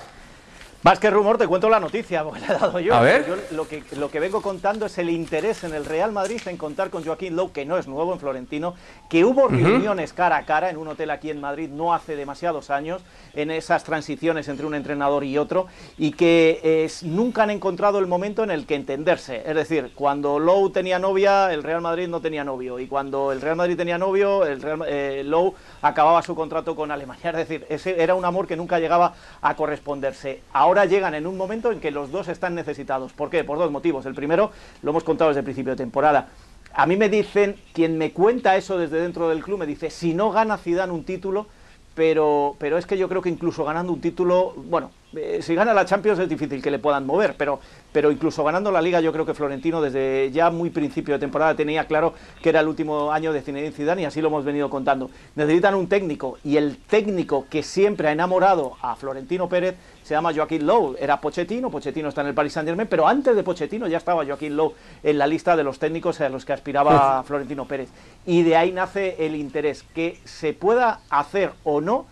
Más 0.83 0.99
que 0.99 1.09
rumor, 1.09 1.37
te 1.37 1.47
cuento 1.47 1.69
la 1.69 1.79
noticia, 1.79 2.23
porque 2.25 2.41
la 2.41 2.47
he 2.47 2.59
dado 2.59 2.79
yo. 2.79 2.93
A 2.93 3.01
ver. 3.01 3.25
lo, 3.51 3.67
que, 3.67 3.83
lo 3.97 4.11
que 4.11 4.19
vengo 4.19 4.41
contando 4.41 4.85
es 4.85 4.97
el 4.97 5.09
interés 5.09 5.63
en 5.63 5.73
el 5.73 5.85
Real 5.85 6.11
Madrid 6.11 6.41
en 6.45 6.57
contar 6.57 6.89
con 6.89 7.05
Joaquín 7.05 7.37
Lowe, 7.37 7.53
que 7.53 7.65
no 7.65 7.77
es 7.77 7.87
nuevo 7.87 8.11
en 8.13 8.19
Florentino, 8.19 8.75
que 9.09 9.23
hubo 9.23 9.47
reuniones 9.47 10.11
cara 10.11 10.37
a 10.37 10.45
cara 10.45 10.69
en 10.69 10.77
un 10.77 10.89
hotel 10.89 11.09
aquí 11.11 11.29
en 11.29 11.39
Madrid 11.39 11.69
no 11.69 11.93
hace 11.93 12.17
demasiados 12.17 12.69
años, 12.69 13.01
en 13.33 13.49
esas 13.49 13.85
transiciones 13.85 14.49
entre 14.49 14.65
un 14.65 14.75
entrenador 14.75 15.23
y 15.23 15.37
otro, 15.37 15.67
y 15.97 16.11
que 16.11 16.89
nunca 17.03 17.43
han 17.43 17.49
encontrado 17.49 17.99
el 17.99 18.07
momento 18.07 18.43
en 18.43 18.51
el 18.51 18.65
que 18.65 18.75
entenderse. 18.75 19.41
Es 19.45 19.55
decir, 19.55 19.91
cuando 19.95 20.37
Lowe 20.37 20.71
tenía 20.71 20.99
novia, 20.99 21.53
el 21.53 21.63
Real 21.63 21.81
Madrid 21.81 22.09
no 22.09 22.19
tenía 22.19 22.43
novio, 22.43 22.79
y 22.79 22.87
cuando 22.87 23.31
el 23.31 23.39
Real 23.39 23.55
Madrid 23.55 23.77
tenía 23.77 23.97
novio, 23.97 24.45
el 24.45 24.61
Real, 24.61 24.83
eh, 24.85 25.23
Lowe 25.25 25.53
acababa 25.83 26.21
su 26.23 26.33
contrato 26.33 26.75
con 26.75 26.89
Alemania. 26.89 27.29
Es 27.29 27.35
decir, 27.35 27.65
ese 27.69 28.01
era 28.01 28.15
un 28.15 28.25
amor 28.25 28.47
que 28.47 28.55
nunca 28.55 28.79
llegaba 28.79 29.13
a 29.41 29.55
corresponderse. 29.55 30.41
Ahora 30.53 30.85
llegan 30.85 31.13
en 31.13 31.27
un 31.27 31.37
momento 31.37 31.71
en 31.71 31.79
que 31.79 31.91
los 31.91 32.11
dos 32.11 32.29
están 32.29 32.55
necesitados. 32.55 33.13
¿Por 33.13 33.29
qué? 33.29 33.43
Por 33.43 33.59
dos 33.59 33.69
motivos. 33.69 34.05
El 34.05 34.15
primero, 34.15 34.51
lo 34.81 34.91
hemos 34.91 35.03
contado 35.03 35.29
desde 35.29 35.41
el 35.41 35.45
principio 35.45 35.73
de 35.73 35.77
temporada. 35.77 36.29
A 36.73 36.85
mí 36.85 36.95
me 36.95 37.09
dicen, 37.09 37.57
quien 37.73 37.97
me 37.97 38.13
cuenta 38.13 38.55
eso 38.55 38.77
desde 38.77 38.99
dentro 38.99 39.29
del 39.29 39.43
club, 39.43 39.59
me 39.59 39.65
dice, 39.67 39.89
si 39.89 40.13
no 40.13 40.31
gana 40.31 40.57
Zidane 40.57 40.93
un 40.93 41.03
título, 41.03 41.47
pero, 41.93 42.55
pero 42.57 42.77
es 42.77 42.85
que 42.85 42.97
yo 42.97 43.09
creo 43.09 43.21
que 43.21 43.29
incluso 43.29 43.65
ganando 43.65 43.91
un 43.93 44.01
título, 44.01 44.53
bueno, 44.55 44.89
eh, 45.15 45.39
si 45.41 45.55
gana 45.55 45.73
la 45.73 45.85
Champions 45.85 46.19
es 46.19 46.29
difícil 46.29 46.61
que 46.61 46.71
le 46.71 46.79
puedan 46.79 47.05
mover, 47.05 47.35
pero, 47.37 47.59
pero 47.91 48.11
incluso 48.11 48.43
ganando 48.43 48.71
la 48.71 48.81
Liga 48.81 49.01
yo 49.01 49.11
creo 49.11 49.25
que 49.25 49.33
Florentino 49.33 49.81
desde 49.81 50.31
ya 50.31 50.49
muy 50.49 50.69
principio 50.69 51.13
de 51.13 51.19
temporada 51.19 51.55
tenía 51.55 51.85
claro 51.85 52.13
que 52.41 52.49
era 52.49 52.59
el 52.59 52.67
último 52.67 53.11
año 53.11 53.33
de 53.33 53.41
Zinedine 53.41 53.71
Zidane 53.71 54.01
y 54.03 54.05
así 54.05 54.21
lo 54.21 54.27
hemos 54.29 54.45
venido 54.45 54.69
contando. 54.69 55.09
Necesitan 55.35 55.75
un 55.75 55.87
técnico 55.87 56.37
y 56.43 56.57
el 56.57 56.77
técnico 56.77 57.45
que 57.49 57.63
siempre 57.63 58.07
ha 58.07 58.11
enamorado 58.11 58.73
a 58.81 58.95
Florentino 58.95 59.49
Pérez 59.49 59.75
se 60.03 60.13
llama 60.13 60.33
Joaquín 60.33 60.65
Lowe. 60.67 60.97
Era 60.99 61.19
Pochettino, 61.19 61.69
Pochettino 61.69 62.09
está 62.09 62.21
en 62.21 62.27
el 62.27 62.33
Paris 62.33 62.53
Saint 62.53 62.67
Germain, 62.67 62.87
pero 62.87 63.07
antes 63.07 63.35
de 63.35 63.43
Pochettino 63.43 63.87
ya 63.87 63.97
estaba 63.97 64.25
Joaquín 64.25 64.55
Lowe 64.55 64.73
en 65.01 65.17
la 65.17 65.27
lista 65.27 65.55
de 65.55 65.63
los 65.63 65.79
técnicos 65.79 66.19
a 66.21 66.29
los 66.29 66.45
que 66.45 66.53
aspiraba 66.53 67.23
Florentino 67.23 67.65
Pérez. 67.65 67.89
Y 68.25 68.43
de 68.43 68.55
ahí 68.55 68.71
nace 68.71 69.25
el 69.25 69.35
interés. 69.35 69.83
Que 69.95 70.19
se 70.25 70.53
pueda 70.53 70.99
hacer 71.09 71.53
o 71.63 71.81
no 71.81 72.05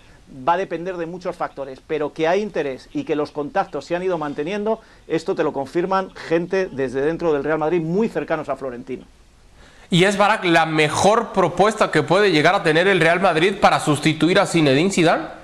va 0.47 0.53
a 0.53 0.57
depender 0.57 0.97
de 0.97 1.05
muchos 1.05 1.35
factores, 1.35 1.79
pero 1.85 2.13
que 2.13 2.27
hay 2.27 2.41
interés 2.41 2.89
y 2.93 3.03
que 3.03 3.15
los 3.15 3.31
contactos 3.31 3.85
se 3.85 3.95
han 3.95 4.03
ido 4.03 4.17
manteniendo, 4.17 4.79
esto 5.07 5.35
te 5.35 5.43
lo 5.43 5.53
confirman 5.53 6.11
gente 6.15 6.67
desde 6.71 7.01
dentro 7.01 7.33
del 7.33 7.43
Real 7.43 7.59
Madrid 7.59 7.81
muy 7.81 8.07
cercanos 8.09 8.49
a 8.49 8.55
Florentino. 8.55 9.05
¿Y 9.89 10.05
es 10.05 10.17
Barak 10.17 10.45
la 10.45 10.65
mejor 10.65 11.33
propuesta 11.33 11.91
que 11.91 12.01
puede 12.01 12.31
llegar 12.31 12.55
a 12.55 12.63
tener 12.63 12.87
el 12.87 13.01
Real 13.01 13.19
Madrid 13.19 13.55
para 13.59 13.79
sustituir 13.79 14.39
a 14.39 14.45
Zinedine 14.45 14.89
Zidane? 14.89 15.41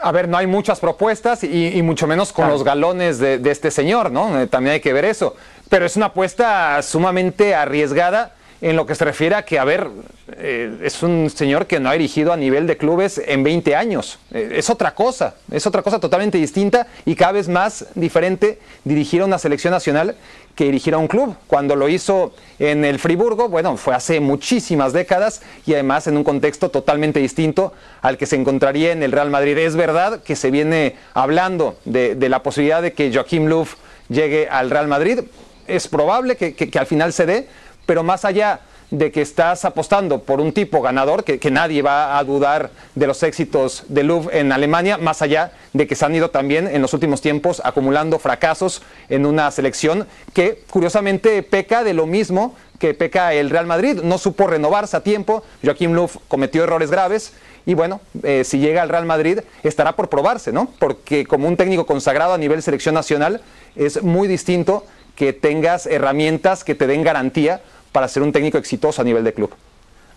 A 0.00 0.12
ver, 0.12 0.28
no 0.28 0.36
hay 0.36 0.46
muchas 0.46 0.78
propuestas 0.78 1.42
y, 1.42 1.82
mucho 1.82 2.06
menos 2.06 2.32
con 2.32 2.48
los 2.48 2.62
galones 2.62 3.18
de, 3.18 3.38
de, 3.38 3.50
este 3.50 3.72
señor, 3.72 4.12
¿no? 4.12 4.40
Eh, 4.40 4.46
también 4.46 4.74
hay 4.74 4.80
que 4.80 4.92
ver 4.92 5.04
eso. 5.04 5.34
Pero 5.68 5.84
es 5.84 5.96
una 5.96 6.06
apuesta 6.06 6.80
sumamente 6.82 7.56
arriesgada 7.56 8.36
en 8.60 8.76
lo 8.76 8.86
que 8.86 8.94
se 8.94 9.04
refiere 9.04 9.34
a 9.36 9.44
que, 9.44 9.58
a 9.58 9.64
ver, 9.64 9.88
eh, 10.36 10.78
es 10.82 11.02
un 11.02 11.30
señor 11.30 11.66
que 11.66 11.78
no 11.78 11.88
ha 11.88 11.92
dirigido 11.92 12.32
a 12.32 12.36
nivel 12.36 12.66
de 12.66 12.76
clubes 12.76 13.20
en 13.24 13.44
20 13.44 13.76
años. 13.76 14.18
Eh, 14.32 14.54
es 14.56 14.68
otra 14.68 14.94
cosa, 14.94 15.34
es 15.50 15.66
otra 15.66 15.82
cosa 15.82 16.00
totalmente 16.00 16.38
distinta 16.38 16.88
y 17.04 17.14
cada 17.14 17.32
vez 17.32 17.48
más 17.48 17.86
diferente 17.94 18.58
dirigir 18.84 19.22
a 19.22 19.26
una 19.26 19.38
selección 19.38 19.72
nacional 19.72 20.16
que 20.56 20.64
dirigir 20.64 20.94
a 20.94 20.98
un 20.98 21.06
club. 21.06 21.36
Cuando 21.46 21.76
lo 21.76 21.88
hizo 21.88 22.34
en 22.58 22.84
el 22.84 22.98
Friburgo, 22.98 23.48
bueno, 23.48 23.76
fue 23.76 23.94
hace 23.94 24.18
muchísimas 24.18 24.92
décadas 24.92 25.40
y 25.64 25.74
además 25.74 26.08
en 26.08 26.16
un 26.16 26.24
contexto 26.24 26.68
totalmente 26.70 27.20
distinto 27.20 27.72
al 28.02 28.18
que 28.18 28.26
se 28.26 28.34
encontraría 28.34 28.90
en 28.90 29.04
el 29.04 29.12
Real 29.12 29.30
Madrid. 29.30 29.56
Es 29.56 29.76
verdad 29.76 30.20
que 30.24 30.34
se 30.34 30.50
viene 30.50 30.96
hablando 31.14 31.78
de, 31.84 32.16
la 32.28 32.42
posibilidad 32.42 32.82
de 32.82 32.92
que 32.92 33.12
Joaquim 33.14 33.46
Löw 33.46 33.66
llegue 34.08 34.48
al 34.48 34.70
Real 34.70 34.88
Madrid. 34.88 35.20
Es 35.68 35.86
probable 35.86 36.36
que 36.36 36.78
al 36.78 36.86
final 36.86 37.12
se 37.12 37.26
dé, 37.26 37.46
pero 37.88 38.02
más 38.02 38.26
allá 38.26 38.60
de 38.90 39.10
que 39.10 39.22
estás 39.22 39.64
apostando 39.64 40.22
por 40.22 40.42
un 40.42 40.52
tipo 40.52 40.82
ganador, 40.82 41.24
que, 41.24 41.50
nadie 41.50 41.80
va 41.80 42.18
a 42.18 42.24
dudar 42.24 42.68
de 42.94 43.06
los 43.06 43.22
éxitos 43.22 43.84
de 43.88 44.02
Louvre 44.02 44.40
en 44.40 44.52
Alemania, 44.52 44.98
más 44.98 45.22
allá 45.22 45.52
de 45.72 45.86
que 45.86 45.94
se 45.94 46.04
han 46.04 46.14
ido 46.14 46.28
también 46.28 46.68
en 46.68 46.82
los 46.82 46.92
últimos 46.92 47.22
tiempos 47.22 47.62
acumulando 47.64 48.18
fracasos 48.18 48.82
en 49.08 49.24
una 49.24 49.50
selección 49.50 50.06
que 50.34 50.62
curiosamente 50.68 51.42
peca 51.42 51.82
de 51.82 51.94
lo 51.94 52.04
mismo 52.04 52.54
que 52.78 52.92
peca 52.92 53.32
el 53.32 53.48
Real 53.48 53.66
Madrid. 53.66 54.00
No 54.02 54.18
supo 54.18 54.46
renovarse 54.46 54.94
a 54.94 55.02
tiempo, 55.02 55.42
Joaquín 55.64 55.94
Louvre 55.94 56.20
cometió 56.28 56.64
errores 56.64 56.90
graves. 56.90 57.32
Y 57.64 57.72
bueno, 57.72 58.02
eh, 58.22 58.44
si 58.44 58.58
llega 58.58 58.82
al 58.82 58.90
Real 58.90 59.06
Madrid 59.06 59.40
estará 59.62 59.96
por 59.96 60.10
probarse, 60.10 60.52
¿no? 60.52 60.70
Porque 60.78 61.24
como 61.24 61.48
un 61.48 61.56
técnico 61.56 61.86
consagrado 61.86 62.34
a 62.34 62.38
nivel 62.38 62.62
selección 62.62 62.94
nacional 62.94 63.40
es 63.76 64.02
muy 64.02 64.28
distinto 64.28 64.84
que 65.18 65.32
tengas 65.32 65.86
herramientas 65.86 66.62
que 66.62 66.76
te 66.76 66.86
den 66.86 67.02
garantía 67.02 67.60
para 67.92 68.08
ser 68.08 68.22
un 68.22 68.32
técnico 68.32 68.58
exitoso 68.58 69.02
a 69.02 69.04
nivel 69.04 69.24
de 69.24 69.34
club. 69.34 69.54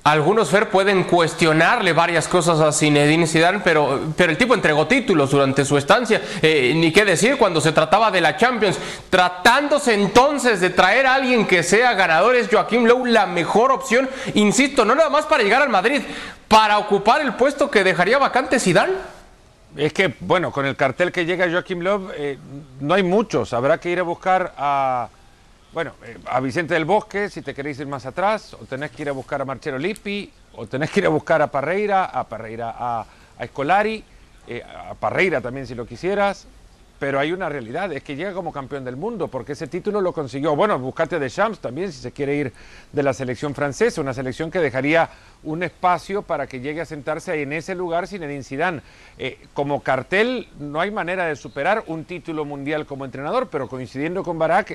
Algunos, 0.03 0.49
Fer, 0.49 0.67
pueden 0.69 1.03
cuestionarle 1.03 1.93
varias 1.93 2.27
cosas 2.27 2.59
a 2.59 2.71
Zinedine 2.71 3.27
Zidane, 3.27 3.59
pero, 3.63 3.99
pero 4.17 4.31
el 4.31 4.37
tipo 4.37 4.55
entregó 4.55 4.87
títulos 4.87 5.29
durante 5.29 5.63
su 5.63 5.77
estancia. 5.77 6.19
Eh, 6.41 6.73
ni 6.75 6.91
qué 6.91 7.05
decir 7.05 7.37
cuando 7.37 7.61
se 7.61 7.71
trataba 7.71 8.09
de 8.09 8.19
la 8.19 8.35
Champions. 8.35 8.79
Tratándose 9.11 9.93
entonces 9.93 10.59
de 10.59 10.71
traer 10.71 11.05
a 11.05 11.13
alguien 11.13 11.45
que 11.45 11.61
sea 11.61 11.93
ganador, 11.93 12.35
es 12.35 12.49
Joaquín 12.49 12.87
Lowe 12.87 13.05
la 13.05 13.27
mejor 13.27 13.71
opción. 13.71 14.09
Insisto, 14.33 14.85
no 14.85 14.95
nada 14.95 15.11
más 15.11 15.27
para 15.27 15.43
llegar 15.43 15.61
al 15.61 15.69
Madrid, 15.69 16.01
para 16.47 16.79
ocupar 16.79 17.21
el 17.21 17.35
puesto 17.35 17.69
que 17.69 17.83
dejaría 17.83 18.17
vacante 18.17 18.59
Zidane. 18.59 18.93
Es 19.77 19.93
que, 19.93 20.15
bueno, 20.19 20.51
con 20.51 20.65
el 20.65 20.75
cartel 20.75 21.11
que 21.11 21.27
llega 21.27 21.47
Joaquín 21.47 21.83
Lowe, 21.83 22.11
eh, 22.17 22.39
no 22.79 22.95
hay 22.95 23.03
muchos. 23.03 23.53
Habrá 23.53 23.77
que 23.77 23.91
ir 23.91 23.99
a 23.99 24.03
buscar 24.03 24.51
a 24.57 25.09
bueno, 25.73 25.93
eh, 26.03 26.17
a 26.25 26.39
Vicente 26.41 26.73
del 26.73 26.85
Bosque, 26.85 27.29
si 27.29 27.41
te 27.41 27.53
queréis 27.53 27.79
ir 27.79 27.87
más 27.87 28.05
atrás, 28.05 28.53
o 28.53 28.65
tenés 28.65 28.91
que 28.91 29.03
ir 29.03 29.09
a 29.09 29.13
buscar 29.13 29.41
a 29.41 29.45
Marcelo 29.45 29.77
Lippi, 29.77 30.31
o 30.55 30.67
tenés 30.67 30.91
que 30.91 30.99
ir 30.99 31.05
a 31.05 31.09
buscar 31.09 31.41
a 31.41 31.47
Parreira, 31.47 32.05
a 32.05 32.27
Parreira, 32.27 32.75
a, 32.77 33.05
Escolari, 33.39 34.03
eh, 34.47 34.61
a 34.63 34.93
Parreira 34.95 35.39
también 35.39 35.65
si 35.65 35.73
lo 35.73 35.85
quisieras, 35.85 36.45
pero 36.99 37.19
hay 37.19 37.31
una 37.31 37.49
realidad, 37.49 37.91
es 37.93 38.03
que 38.03 38.15
llega 38.15 38.33
como 38.33 38.51
campeón 38.51 38.83
del 38.83 38.97
mundo, 38.97 39.27
porque 39.27 39.53
ese 39.53 39.65
título 39.65 40.01
lo 40.01 40.13
consiguió. 40.13 40.55
Bueno, 40.55 40.77
buscate 40.77 41.17
de 41.17 41.29
Champs 41.29 41.59
también, 41.59 41.91
si 41.91 41.99
se 41.99 42.11
quiere 42.11 42.35
ir 42.35 42.53
de 42.91 43.01
la 43.01 43.13
selección 43.13 43.55
francesa, 43.55 44.01
una 44.01 44.13
selección 44.13 44.51
que 44.51 44.59
dejaría 44.59 45.09
un 45.43 45.63
espacio 45.63 46.21
para 46.21 46.47
que 46.47 46.59
llegue 46.59 46.81
a 46.81 46.85
sentarse 46.85 47.41
en 47.41 47.53
ese 47.53 47.75
lugar 47.75 48.07
sin 48.07 48.43
Zidane. 48.43 48.81
Eh, 49.17 49.39
como 49.53 49.81
cartel 49.81 50.47
no 50.59 50.79
hay 50.79 50.91
manera 50.91 51.25
de 51.25 51.35
superar 51.35 51.83
un 51.87 52.05
título 52.05 52.45
mundial 52.45 52.85
como 52.85 53.05
entrenador, 53.05 53.49
pero 53.49 53.67
coincidiendo 53.67 54.23
con 54.23 54.37
Barak, 54.37 54.73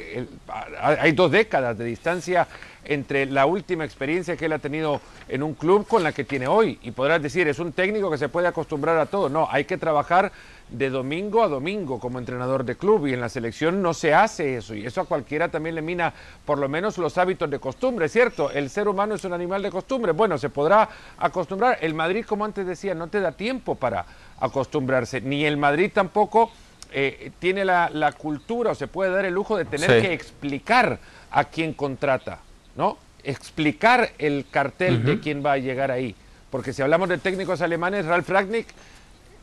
hay 0.80 1.12
dos 1.12 1.30
décadas 1.30 1.78
de 1.78 1.84
distancia 1.84 2.48
entre 2.84 3.26
la 3.26 3.46
última 3.46 3.84
experiencia 3.84 4.36
que 4.36 4.46
él 4.46 4.52
ha 4.52 4.58
tenido 4.58 5.00
en 5.28 5.42
un 5.42 5.54
club 5.54 5.86
con 5.86 6.02
la 6.02 6.12
que 6.12 6.24
tiene 6.24 6.46
hoy. 6.46 6.78
Y 6.82 6.92
podrás 6.92 7.20
decir, 7.20 7.48
es 7.48 7.58
un 7.58 7.72
técnico 7.72 8.10
que 8.10 8.18
se 8.18 8.28
puede 8.28 8.46
acostumbrar 8.48 8.98
a 8.98 9.06
todo. 9.06 9.28
No, 9.28 9.48
hay 9.50 9.64
que 9.64 9.76
trabajar 9.76 10.32
de 10.70 10.90
domingo 10.90 11.44
a 11.44 11.48
domingo 11.48 12.00
como 12.00 12.18
entrenador 12.18 12.64
de 12.64 12.76
club 12.76 13.06
y 13.06 13.12
en 13.12 13.20
la 13.20 13.28
selección 13.28 13.82
no 13.82 13.94
se 13.94 14.14
hace 14.14 14.56
eso 14.56 14.74
y 14.74 14.84
eso 14.84 15.00
a 15.00 15.04
cualquiera 15.04 15.48
también 15.48 15.76
le 15.76 15.82
mina 15.82 16.12
por 16.44 16.58
lo 16.58 16.68
menos 16.68 16.98
los 16.98 17.16
hábitos 17.18 17.48
de 17.48 17.60
costumbre, 17.60 18.08
¿cierto? 18.08 18.50
El 18.50 18.68
ser 18.68 18.88
humano 18.88 19.14
es 19.14 19.24
un 19.24 19.32
animal 19.32 19.62
de 19.62 19.70
costumbre, 19.70 20.10
bueno, 20.10 20.38
se 20.38 20.48
podrá 20.56 20.88
acostumbrar. 21.18 21.76
El 21.82 21.92
Madrid, 21.92 22.24
como 22.24 22.46
antes 22.46 22.66
decía, 22.66 22.94
no 22.94 23.08
te 23.08 23.20
da 23.20 23.32
tiempo 23.32 23.74
para 23.74 24.06
acostumbrarse, 24.40 25.20
ni 25.20 25.44
el 25.44 25.58
Madrid 25.58 25.90
tampoco 25.92 26.50
eh, 26.92 27.30
tiene 27.38 27.62
la, 27.66 28.14
cultura 28.16 28.70
o 28.70 28.74
se 28.74 28.88
puede 28.88 29.10
dar 29.10 29.26
el 29.26 29.34
lujo 29.34 29.58
de 29.58 29.66
tener 29.66 30.00
que 30.00 30.14
explicar 30.14 30.98
a 31.30 31.44
quién 31.44 31.74
contrata, 31.74 32.38
¿no? 32.74 32.96
Explicar 33.22 34.12
el 34.18 34.46
cartel 34.50 35.04
de 35.04 35.20
quién 35.20 35.44
va 35.44 35.52
a 35.52 35.58
llegar 35.58 35.90
ahí. 35.90 36.14
Porque 36.50 36.72
si 36.72 36.80
hablamos 36.80 37.10
de 37.10 37.18
técnicos 37.18 37.60
alemanes, 37.60 38.06
Ralf 38.06 38.28
Ragnick 38.28 38.68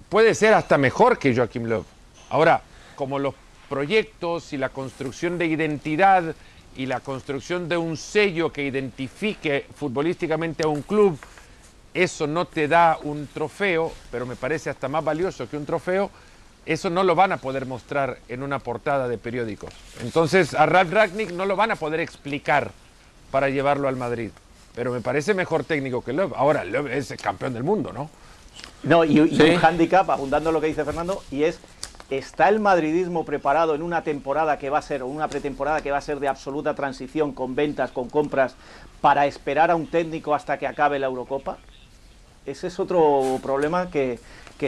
puede 0.10 0.34
ser 0.34 0.56
hasta 0.56 0.80
mejor 0.80 1.20
que 1.20 1.36
Joachim 1.36 1.66
Löw. 1.66 1.86
Ahora, 2.30 2.62
como 2.96 3.20
los 3.20 3.36
proyectos 3.70 4.52
y 4.54 4.58
la 4.58 4.70
construcción 4.70 5.38
de 5.38 5.46
identidad 5.46 6.36
y 6.76 6.86
la 6.86 7.00
construcción 7.00 7.70
de 7.70 7.78
un 7.78 7.98
sello 7.98 8.52
que 8.52 8.64
identifique 8.64 9.66
futbolísticamente 9.76 10.64
a 10.64 10.68
un 10.68 10.82
club, 10.82 11.18
eso 11.94 12.28
no 12.28 12.46
te 12.46 12.68
da 12.68 12.98
un 13.04 13.28
trofeo, 13.28 13.92
pero 14.12 14.26
me 14.26 14.36
parece 14.36 14.70
hasta 14.70 14.88
más 14.88 15.04
valioso 15.04 15.50
que 15.50 15.58
un 15.58 15.66
trofeo, 15.66 16.10
eso 16.66 16.90
no 16.90 17.04
lo 17.04 17.16
van 17.16 17.32
a 17.32 17.38
poder 17.38 17.66
mostrar 17.66 18.20
en 18.30 18.42
una 18.42 18.60
portada 18.60 19.08
de 19.08 19.18
periódicos. 19.18 19.74
Entonces 20.02 20.54
a 20.54 20.66
Ralf 20.66 20.92
Ragnick 20.92 21.32
no 21.32 21.46
lo 21.46 21.56
van 21.56 21.72
a 21.72 21.76
poder 21.76 22.00
explicar 22.00 22.72
para 23.32 23.50
llevarlo 23.50 23.88
al 23.88 23.96
Madrid. 23.96 24.30
Pero 24.76 24.92
me 24.92 25.02
parece 25.02 25.34
mejor 25.34 25.64
técnico 25.64 26.04
que 26.04 26.14
Löw. 26.14 26.34
Ahora, 26.36 26.64
Löw 26.64 26.88
es 26.88 27.12
el 27.12 27.18
campeón 27.18 27.54
del 27.54 27.64
mundo, 27.64 27.92
¿no? 27.94 28.10
No, 28.84 29.04
y, 29.06 29.20
un 29.20 29.56
hándicap, 29.58 30.10
abundando 30.10 30.52
lo 30.52 30.60
que 30.60 30.68
dice 30.68 30.84
Fernando, 30.84 31.24
y 31.32 31.44
es, 31.44 31.60
¿está 32.10 32.50
el 32.50 32.60
madridismo 32.60 33.26
preparado 33.26 33.76
en 33.76 33.82
una 33.82 34.04
temporada 34.04 34.58
que 34.58 34.70
va 34.70 34.80
a 34.80 34.82
ser, 34.82 35.04
o 35.04 35.08
una 35.08 35.28
pretemporada 35.28 35.82
que 35.82 35.92
va 35.92 35.98
a 35.98 36.02
ser 36.02 36.20
de 36.20 36.28
absoluta 36.28 36.74
transición, 36.74 37.34
con 37.34 37.56
ventas, 37.56 37.92
con 37.92 38.10
compras, 38.10 38.56
para 39.02 39.26
esperar 39.26 39.72
a 39.72 39.76
un 39.76 39.88
técnico 39.88 40.36
hasta 40.36 40.58
que 40.58 40.68
acabe 40.68 41.00
la 41.00 41.08
Eurocopa? 41.08 41.58
Ese 42.46 42.68
es 42.68 42.80
otro 42.80 43.40
problema 43.42 43.90
que, 43.90 44.20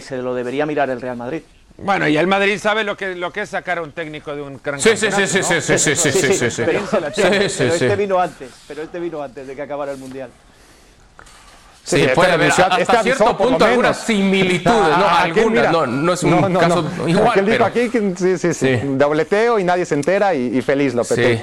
se 0.02 0.18
lo 0.18 0.36
debería 0.36 0.66
mirar 0.66 0.90
el 0.90 1.00
Real 1.00 1.16
Madrid. 1.16 1.42
Bueno, 1.78 2.08
y 2.08 2.18
el 2.18 2.28
Madrid 2.28 2.58
sabe 2.58 2.84
lo 2.84 2.96
que, 2.96 3.16
lo 3.16 3.32
que 3.32 3.42
es 3.42 3.50
sacar 3.50 3.78
a 3.78 3.82
un 3.82 3.92
técnico 3.92 4.36
de 4.36 4.42
un 4.42 4.60
gran 4.64 4.80
sí, 4.80 4.96
sí, 4.96 5.12
sí, 5.12 5.28
sí, 5.28 5.44
sí, 5.44 5.62
sí, 5.62 5.78
sí, 5.78 5.96
sí, 5.96 6.12
sí, 6.12 6.52
sí, 6.52 6.64
Pero 6.66 7.42
este 7.46 7.96
vino 7.96 8.20
antes, 8.20 8.52
pero 8.68 8.82
este 8.82 9.00
vino 9.00 9.22
antes 9.22 9.48
de 9.48 9.56
que 9.56 9.62
acabara 9.62 9.92
el 9.92 9.98
Mundial. 9.98 10.30
Sí, 10.30 10.45
puede 12.14 12.32
haber 12.32 12.52
hasta 12.52 12.78
este 12.78 13.04
cierto 13.04 13.38
punto 13.38 13.66
algunas 13.66 13.98
similitudes, 13.98 14.98
no, 14.98 15.08
algunas, 15.08 15.72
no, 15.72 15.86
no 15.86 16.14
es 16.14 16.24
un 16.24 16.54
caso 16.56 16.86
igual. 17.08 17.44
Pero... 17.46 17.66
aquí, 17.66 17.90
sí, 18.18 18.38
sí, 18.38 18.54
sí, 18.54 18.80
dobleteo 18.84 19.60
y 19.60 19.64
nadie 19.64 19.86
se 19.86 19.96
entera 19.96 20.34
y, 20.34 20.62
feliz 20.62 20.94
lo 20.94 21.04
Sí. 21.04 21.42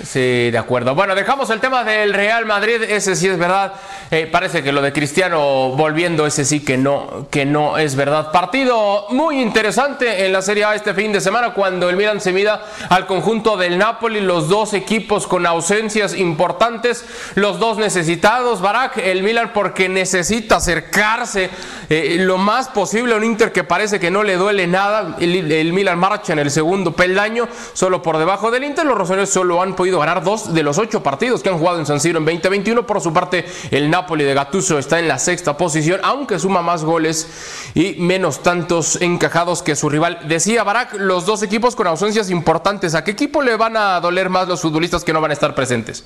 Sí, 0.00 0.50
de 0.50 0.58
acuerdo. 0.58 0.94
Bueno, 0.94 1.14
dejamos 1.14 1.50
el 1.50 1.60
tema 1.60 1.84
del 1.84 2.14
Real 2.14 2.46
Madrid, 2.46 2.82
ese 2.82 3.14
sí 3.14 3.28
es 3.28 3.38
verdad. 3.38 3.74
Eh, 4.10 4.26
parece 4.26 4.62
que 4.62 4.72
lo 4.72 4.80
de 4.80 4.92
Cristiano 4.92 5.70
volviendo, 5.70 6.26
ese 6.26 6.44
sí 6.44 6.60
que 6.60 6.78
no, 6.78 7.26
que 7.30 7.44
no 7.44 7.76
es 7.76 7.94
verdad. 7.94 8.32
Partido 8.32 9.06
muy 9.10 9.40
interesante 9.40 10.24
en 10.24 10.32
la 10.32 10.40
Serie 10.40 10.64
A 10.64 10.74
este 10.74 10.94
fin 10.94 11.12
de 11.12 11.20
semana 11.20 11.52
cuando 11.52 11.90
el 11.90 11.96
Milan 11.96 12.20
se 12.20 12.32
mida 12.32 12.64
al 12.88 13.06
conjunto 13.06 13.56
del 13.56 13.76
Napoli, 13.76 14.20
los 14.20 14.48
dos 14.48 14.72
equipos 14.72 15.26
con 15.26 15.46
ausencias 15.46 16.14
importantes, 16.14 17.04
los 17.34 17.58
dos 17.58 17.76
necesitados. 17.76 18.62
Barak, 18.62 18.96
el 18.96 19.22
Milan 19.22 19.52
porque 19.52 19.88
necesita 19.88 20.56
acercarse 20.56 21.50
eh, 21.90 22.16
lo 22.18 22.38
más 22.38 22.68
posible 22.68 23.12
a 23.14 23.18
un 23.18 23.24
Inter 23.24 23.52
que 23.52 23.62
parece 23.62 24.00
que 24.00 24.10
no 24.10 24.22
le 24.22 24.36
duele 24.36 24.66
nada. 24.66 25.16
El, 25.20 25.72
Milan 25.72 25.98
marcha 25.98 26.32
en 26.32 26.38
el 26.38 26.50
segundo 26.50 26.92
peldaño, 26.92 27.46
solo 27.74 28.02
por 28.02 28.18
debajo 28.18 28.50
del 28.50 28.64
Inter. 28.64 28.86
Los 28.86 28.96
rosones 28.96 29.30
solo 29.30 29.62
han 29.62 29.74
podido 29.82 29.98
ganar 29.98 30.22
dos 30.22 30.54
de 30.54 30.62
los 30.62 30.78
ocho 30.78 31.02
partidos 31.02 31.42
que 31.42 31.48
han 31.48 31.58
jugado 31.58 31.80
en 31.80 31.86
San 31.86 31.98
Siro 31.98 32.20
en 32.20 32.24
2021. 32.24 32.86
Por 32.86 33.00
su 33.00 33.12
parte, 33.12 33.44
el 33.72 33.90
Napoli 33.90 34.22
de 34.22 34.32
Gattuso 34.32 34.78
está 34.78 35.00
en 35.00 35.08
la 35.08 35.18
sexta 35.18 35.56
posición, 35.56 35.98
aunque 36.04 36.38
suma 36.38 36.62
más 36.62 36.84
goles 36.84 37.26
y 37.74 37.96
menos 37.98 38.44
tantos 38.44 39.02
encajados 39.02 39.60
que 39.60 39.74
su 39.74 39.88
rival. 39.88 40.20
Decía 40.28 40.62
Barak, 40.62 40.94
los 40.94 41.26
dos 41.26 41.42
equipos 41.42 41.74
con 41.74 41.88
ausencias 41.88 42.30
importantes. 42.30 42.94
¿A 42.94 43.02
qué 43.02 43.10
equipo 43.10 43.42
le 43.42 43.56
van 43.56 43.76
a 43.76 43.98
doler 43.98 44.28
más 44.28 44.46
los 44.46 44.60
futbolistas 44.60 45.02
que 45.02 45.12
no 45.12 45.20
van 45.20 45.32
a 45.32 45.34
estar 45.34 45.52
presentes? 45.52 46.04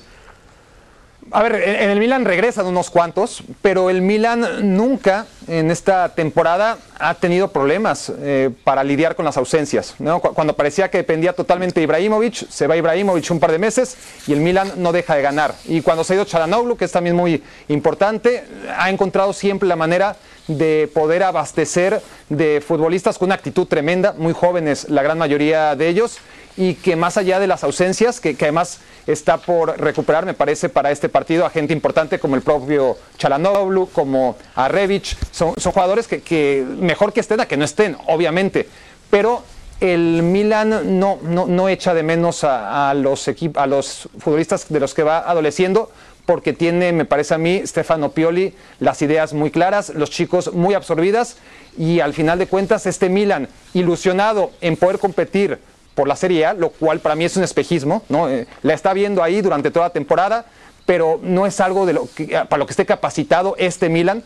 A 1.29 1.43
ver, 1.43 1.55
en 1.55 1.89
el 1.89 1.99
Milan 1.99 2.23
regresan 2.23 2.67
unos 2.67 2.89
cuantos, 2.89 3.43
pero 3.61 3.89
el 3.89 4.01
Milan 4.01 4.77
nunca 4.77 5.25
en 5.47 5.71
esta 5.71 6.09
temporada 6.15 6.77
ha 6.99 7.15
tenido 7.15 7.49
problemas 7.49 8.11
eh, 8.19 8.49
para 8.63 8.81
lidiar 8.81 9.13
con 9.13 9.25
las 9.25 9.35
ausencias. 9.35 9.95
Cuando 10.33 10.55
parecía 10.55 10.89
que 10.89 10.99
dependía 10.99 11.33
totalmente 11.33 11.81
de 11.81 11.83
Ibrahimovic, 11.83 12.49
se 12.49 12.65
va 12.67 12.77
Ibrahimovic 12.77 13.29
un 13.29 13.41
par 13.41 13.51
de 13.51 13.59
meses 13.59 13.97
y 14.25 14.33
el 14.33 14.39
Milan 14.39 14.71
no 14.77 14.93
deja 14.93 15.15
de 15.15 15.21
ganar. 15.21 15.53
Y 15.65 15.81
cuando 15.81 16.05
se 16.05 16.13
ha 16.13 16.15
ido 16.15 16.25
Charanoglu, 16.25 16.77
que 16.77 16.85
es 16.85 16.91
también 16.93 17.15
muy 17.15 17.43
importante, 17.67 18.45
ha 18.77 18.89
encontrado 18.89 19.33
siempre 19.33 19.67
la 19.67 19.75
manera 19.75 20.15
de 20.47 20.89
poder 20.93 21.23
abastecer 21.23 22.01
de 22.29 22.63
futbolistas 22.65 23.17
con 23.17 23.27
una 23.27 23.35
actitud 23.35 23.67
tremenda, 23.67 24.13
muy 24.17 24.31
jóvenes 24.31 24.87
la 24.89 25.03
gran 25.03 25.17
mayoría 25.17 25.75
de 25.75 25.89
ellos, 25.89 26.19
y 26.57 26.73
que 26.73 26.95
más 26.95 27.17
allá 27.17 27.39
de 27.39 27.47
las 27.47 27.63
ausencias, 27.63 28.19
que, 28.19 28.35
que, 28.35 28.45
además 28.45 28.79
está 29.05 29.37
por 29.37 29.79
recuperar, 29.79 30.25
me 30.25 30.33
parece, 30.33 30.69
para 30.69 30.91
este 30.91 31.07
partido 31.07 31.45
a 31.45 31.51
gente 31.51 31.71
importante 31.71 32.19
como 32.19 32.35
el 32.35 32.41
propio 32.41 32.97
Chalanoglu, 33.17 33.89
como 33.93 34.35
a 34.55 34.67
Revic, 34.67 35.15
son, 35.31 35.53
son 35.57 35.71
jugadores 35.71 36.07
que, 36.07 36.21
que, 36.21 36.65
mejor 36.79 37.13
que 37.13 37.19
estén 37.19 37.39
a 37.39 37.45
que 37.45 37.57
no 37.57 37.63
estén, 37.63 37.95
obviamente, 38.07 38.67
pero 39.11 39.43
el 39.79 40.23
Milan 40.23 40.99
no, 40.99 41.19
no, 41.21 41.45
no 41.45 41.69
echa 41.69 41.93
de 41.93 42.01
menos 42.01 42.43
a, 42.43 42.89
a 42.89 42.93
los 42.95 43.29
a 43.55 43.67
los 43.67 44.09
futbolistas 44.17 44.65
de 44.69 44.79
los 44.79 44.95
que 44.95 45.03
va 45.03 45.19
adoleciendo, 45.19 45.91
porque 46.25 46.51
tiene, 46.51 46.91
me 46.91 47.05
parece 47.05 47.35
a 47.35 47.37
mí, 47.37 47.61
Stefano 47.65 48.11
Pioli, 48.11 48.53
las 48.79 49.01
ideas 49.01 49.33
muy 49.33 49.51
claras, 49.51 49.89
los 49.89 50.09
chicos 50.09 50.51
muy 50.53 50.73
absorbidas 50.73 51.37
y 51.77 51.99
al 51.99 52.13
final 52.13 52.39
de 52.39 52.47
cuentas 52.47 52.85
este 52.85 53.07
Milan 53.07 53.47
ilusionado 53.73 54.51
en 54.59 54.75
poder 54.75 54.99
competir 54.99 55.59
por 55.97 56.07
la 56.07 56.15
Serie 56.15 56.45
A, 56.45 56.53
lo 56.53 56.69
cual 56.69 56.99
para 56.99 57.15
mí 57.15 57.25
es 57.25 57.35
un 57.37 57.43
espejismo, 57.43 58.03
¿no? 58.07 58.29
Eh, 58.29 58.45
la 58.61 58.75
está 58.75 58.93
viendo 58.93 59.23
ahí 59.23 59.41
durante 59.41 59.71
toda 59.71 59.87
la 59.87 59.93
temporada, 59.93 60.45
pero 60.85 61.19
no 61.23 61.47
es 61.47 61.59
algo 61.59 61.87
de 61.87 61.93
lo 61.93 62.07
que, 62.13 62.27
para 62.27 62.57
lo 62.59 62.67
que 62.67 62.71
esté 62.71 62.85
capacitado 62.85 63.55
este 63.57 63.89
Milan, 63.89 64.21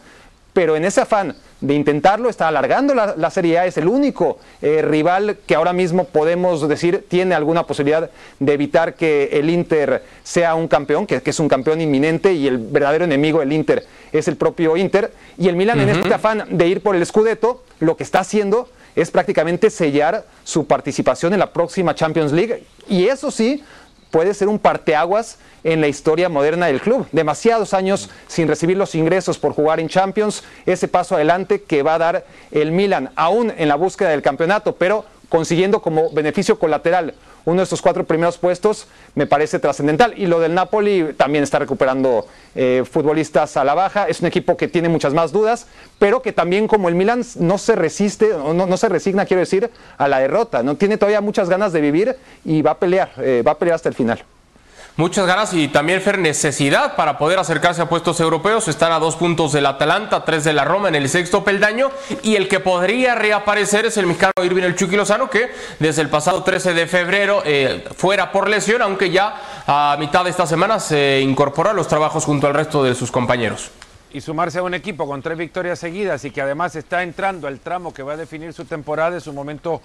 pero 0.54 0.76
en 0.76 0.86
ese 0.86 1.02
afán 1.02 1.36
de 1.62 1.76
intentarlo 1.76 2.30
está 2.30 2.48
alargando 2.48 2.96
la, 2.96 3.16
la 3.16 3.30
Serie 3.30 3.60
A, 3.60 3.66
es 3.66 3.78
el 3.78 3.88
único 3.88 4.40
eh, 4.62 4.82
rival 4.82 5.38
que 5.46 5.56
ahora 5.56 5.74
mismo 5.74 6.06
podemos 6.06 6.68
decir 6.68 7.06
tiene 7.08 7.36
alguna 7.36 7.68
posibilidad 7.68 8.10
de 8.40 8.54
evitar 8.54 8.96
que 8.96 9.30
el 9.34 9.50
Inter 9.50 10.04
sea 10.24 10.56
un 10.56 10.68
campeón, 10.68 11.06
que, 11.06 11.22
que 11.22 11.30
es 11.30 11.40
un 11.40 11.48
campeón 11.48 11.80
inminente 11.80 12.34
y 12.34 12.48
el 12.48 12.58
verdadero 12.58 13.06
enemigo 13.06 13.40
del 13.40 13.54
Inter 13.54 13.86
es 14.12 14.28
el 14.28 14.36
propio 14.36 14.76
Inter, 14.76 15.14
y 15.38 15.48
el 15.48 15.56
Milan 15.56 15.80
uh 15.80 15.84
-huh. 15.84 15.90
en 15.90 15.90
este 15.90 16.14
afán 16.14 16.44
de 16.50 16.68
ir 16.68 16.82
por 16.82 16.96
el 16.96 17.06
Scudetto, 17.06 17.64
lo 17.80 17.96
que 17.96 18.04
está 18.04 18.20
haciendo 18.20 18.68
es 18.96 19.10
prácticamente 19.10 19.70
sellar 19.70 20.26
su 20.44 20.66
participación 20.66 21.32
en 21.34 21.40
la 21.40 21.54
próxima 21.54 21.96
Champions 21.96 22.32
League. 22.34 22.64
Y 22.90 23.08
eso 23.08 23.32
sí, 23.32 23.64
puede 24.12 24.34
ser 24.34 24.48
un 24.48 24.60
parteaguas 24.60 25.40
en 25.64 25.82
la 25.82 25.88
historia 25.88 26.30
moderna 26.30 26.68
del 26.68 26.82
club. 26.82 27.08
Demasiados 27.12 27.74
años 27.74 28.10
sin 28.28 28.48
recibir 28.48 28.78
los 28.78 28.94
ingresos 28.94 29.40
por 29.40 29.54
jugar 29.54 29.80
en 29.80 29.90
Champions, 29.90 30.44
ese 30.66 30.88
paso 30.88 31.16
adelante 31.16 31.64
que 31.64 31.82
va 31.82 31.96
a 31.96 32.00
dar 32.00 32.26
el 32.52 32.72
Milan, 32.72 33.10
aún 33.16 33.54
en 33.58 33.68
la 33.68 33.76
búsqueda 33.76 34.10
del 34.10 34.22
campeonato, 34.22 34.76
pero 34.76 35.06
consiguiendo 35.30 35.82
como 35.82 36.12
beneficio 36.12 36.60
colateral 36.60 37.14
uno 37.46 37.58
de 37.58 37.64
estos 37.64 37.82
cuatro 37.82 38.04
primeros 38.06 38.38
puestos 38.38 38.88
me 39.16 39.28
parece 39.28 39.60
trascendental. 39.60 40.14
Y 40.18 40.28
lo 40.28 40.40
del 40.40 40.54
Napoli 40.54 41.14
también 41.18 41.44
está 41.44 41.60
recuperando 41.60 42.26
eh, 42.56 42.84
futbolistas 42.90 43.58
a 43.58 43.64
la 43.64 43.74
baja. 43.74 44.08
Es 44.08 44.22
un 44.22 44.28
equipo 44.28 44.58
que 44.58 44.68
tiene 44.68 44.90
muchas 44.90 45.14
más 45.14 45.32
dudas, 45.32 45.68
pero 46.00 46.22
que 46.22 46.34
también 46.34 46.68
como 46.68 46.90
el 46.90 46.96
Milan 46.96 47.24
no 47.40 47.58
se 47.58 47.76
resiste, 47.76 48.30
no, 48.30 48.54
no 48.54 48.78
se 48.78 48.90
resigna, 48.90 49.26
quiero 49.26 49.42
decir, 49.42 49.70
a 49.98 50.08
la 50.08 50.20
derrota. 50.20 50.64
No 50.64 50.76
tiene 50.76 50.98
todavía 50.98 51.22
muchas 51.22 51.50
ganas 51.50 51.74
de 51.74 51.82
vivir 51.82 52.16
y 52.46 52.62
va 52.62 52.72
a 52.72 52.78
pelear, 52.80 53.12
eh, 53.18 53.44
va 53.46 53.52
a 53.54 53.58
pelear 53.58 53.76
hasta 53.76 53.90
el 53.90 53.96
final. 53.96 54.24
Muchas 55.02 55.26
ganas 55.26 55.52
y 55.56 55.68
también 55.68 56.00
Fer 56.00 56.20
necesidad 56.20 56.96
para 56.96 57.18
poder 57.18 57.40
acercarse 57.40 57.82
a 57.82 57.90
puestos 57.90 58.20
europeos. 58.20 58.68
Están 58.68 58.92
a 58.92 59.00
dos 59.00 59.16
puntos 59.16 59.52
del 59.52 59.66
Atalanta, 59.66 60.24
tres 60.24 60.44
de 60.44 60.54
la 60.54 60.64
Roma 60.64 60.90
en 60.90 60.94
el 60.94 61.10
sexto 61.10 61.44
peldaño. 61.44 61.90
Y 62.22 62.36
el 62.36 62.48
que 62.48 62.60
podría 62.60 63.16
reaparecer 63.16 63.88
es 63.88 63.98
el 63.98 64.06
mexicano 64.06 64.32
Irving 64.44 64.62
el 64.62 64.76
Chucky 64.76 64.96
Lozano, 64.96 65.28
que 65.28 65.50
desde 65.80 66.04
el 66.04 66.10
pasado 66.10 66.44
13 66.44 66.76
de 66.76 66.86
febrero 66.86 67.42
eh, 67.44 67.84
fuera 67.98 68.32
por 68.32 68.48
lesión, 68.48 68.84
aunque 68.84 69.10
ya 69.10 69.64
a 69.66 69.98
mitad 69.98 70.24
de 70.24 70.30
esta 70.30 70.46
semana 70.46 70.80
se 70.80 71.20
incorpora 71.22 71.72
a 71.72 71.74
los 71.74 71.88
trabajos 71.88 72.24
junto 72.24 72.46
al 72.46 72.54
resto 72.54 72.84
de 72.84 72.94
sus 72.94 73.10
compañeros. 73.10 73.72
Y 74.14 74.22
sumarse 74.22 74.60
a 74.60 74.64
un 74.64 74.76
equipo 74.76 75.08
con 75.08 75.24
tres 75.24 75.36
victorias 75.36 75.80
seguidas 75.80 76.24
y 76.26 76.30
que 76.30 76.42
además 76.42 76.76
está 76.76 77.02
entrando 77.02 77.48
al 77.48 77.60
tramo 77.60 77.92
que 77.92 78.04
va 78.04 78.14
a 78.14 78.18
definir 78.18 78.54
su 78.54 78.66
temporada 78.66 79.18
es 79.18 79.26
un 79.26 79.34
momento 79.34 79.82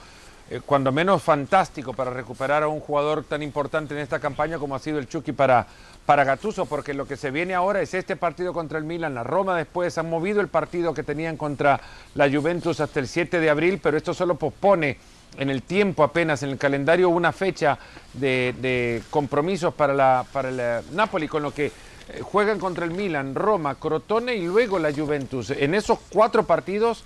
eh, 0.49 0.61
cuando 0.65 0.93
menos 0.93 1.23
fantástico 1.23 1.93
para 1.93 2.11
recuperar 2.11 2.63
a 2.63 2.69
un 2.69 2.81
jugador 2.81 3.25
tan 3.25 3.43
importante 3.43 3.95
en 3.95 4.01
esta 4.01 4.21
campaña 4.21 4.59
como 4.59 4.77
ha 4.77 4.79
sido 4.79 4.99
el 4.99 5.09
Chucky 5.09 5.33
para, 5.33 5.67
para 6.05 6.25
Gattuso, 6.25 6.67
porque 6.67 6.95
lo 6.95 7.07
que 7.07 7.17
se 7.17 7.33
viene 7.33 7.55
ahora 7.55 7.81
es 7.81 7.95
este 7.95 8.15
partido 8.15 8.53
contra 8.53 8.79
el 8.79 8.85
Milan, 8.85 9.15
la 9.15 9.25
Roma 9.25 9.57
después 9.57 9.99
han 9.99 10.09
movido 10.09 10.41
el 10.41 10.49
partido 10.49 10.95
que 10.95 11.03
tenían 11.03 11.37
contra 11.37 11.81
la 12.15 12.31
Juventus 12.31 12.81
hasta 12.81 13.01
el 13.01 13.09
7 13.09 13.41
de 13.41 13.51
abril, 13.51 13.81
pero 13.83 13.97
esto 13.97 14.15
solo 14.15 14.37
pospone 14.37 14.99
en 15.37 15.51
el 15.51 15.63
tiempo 15.63 16.05
apenas, 16.05 16.43
en 16.43 16.51
el 16.51 16.59
calendario, 16.59 17.09
una 17.09 17.33
fecha 17.33 17.79
de, 18.15 19.03
compromisos 19.11 19.75
para, 19.75 19.95
la, 19.95 20.25
para 20.33 20.49
el 20.49 20.85
Napoli, 20.95 21.29
con 21.29 21.43
lo 21.43 21.53
que 21.53 21.67
eh, 21.67 22.21
juegan 22.23 22.59
contra 22.59 22.85
el 22.85 22.93
Milan, 22.93 23.35
Roma, 23.35 23.75
Crotone 23.75 24.37
y 24.37 24.47
luego 24.47 24.79
la 24.79 24.93
Juventus. 24.93 25.51
En 25.51 25.75
esos 25.75 25.99
cuatro 26.11 26.45
partidos 26.45 27.05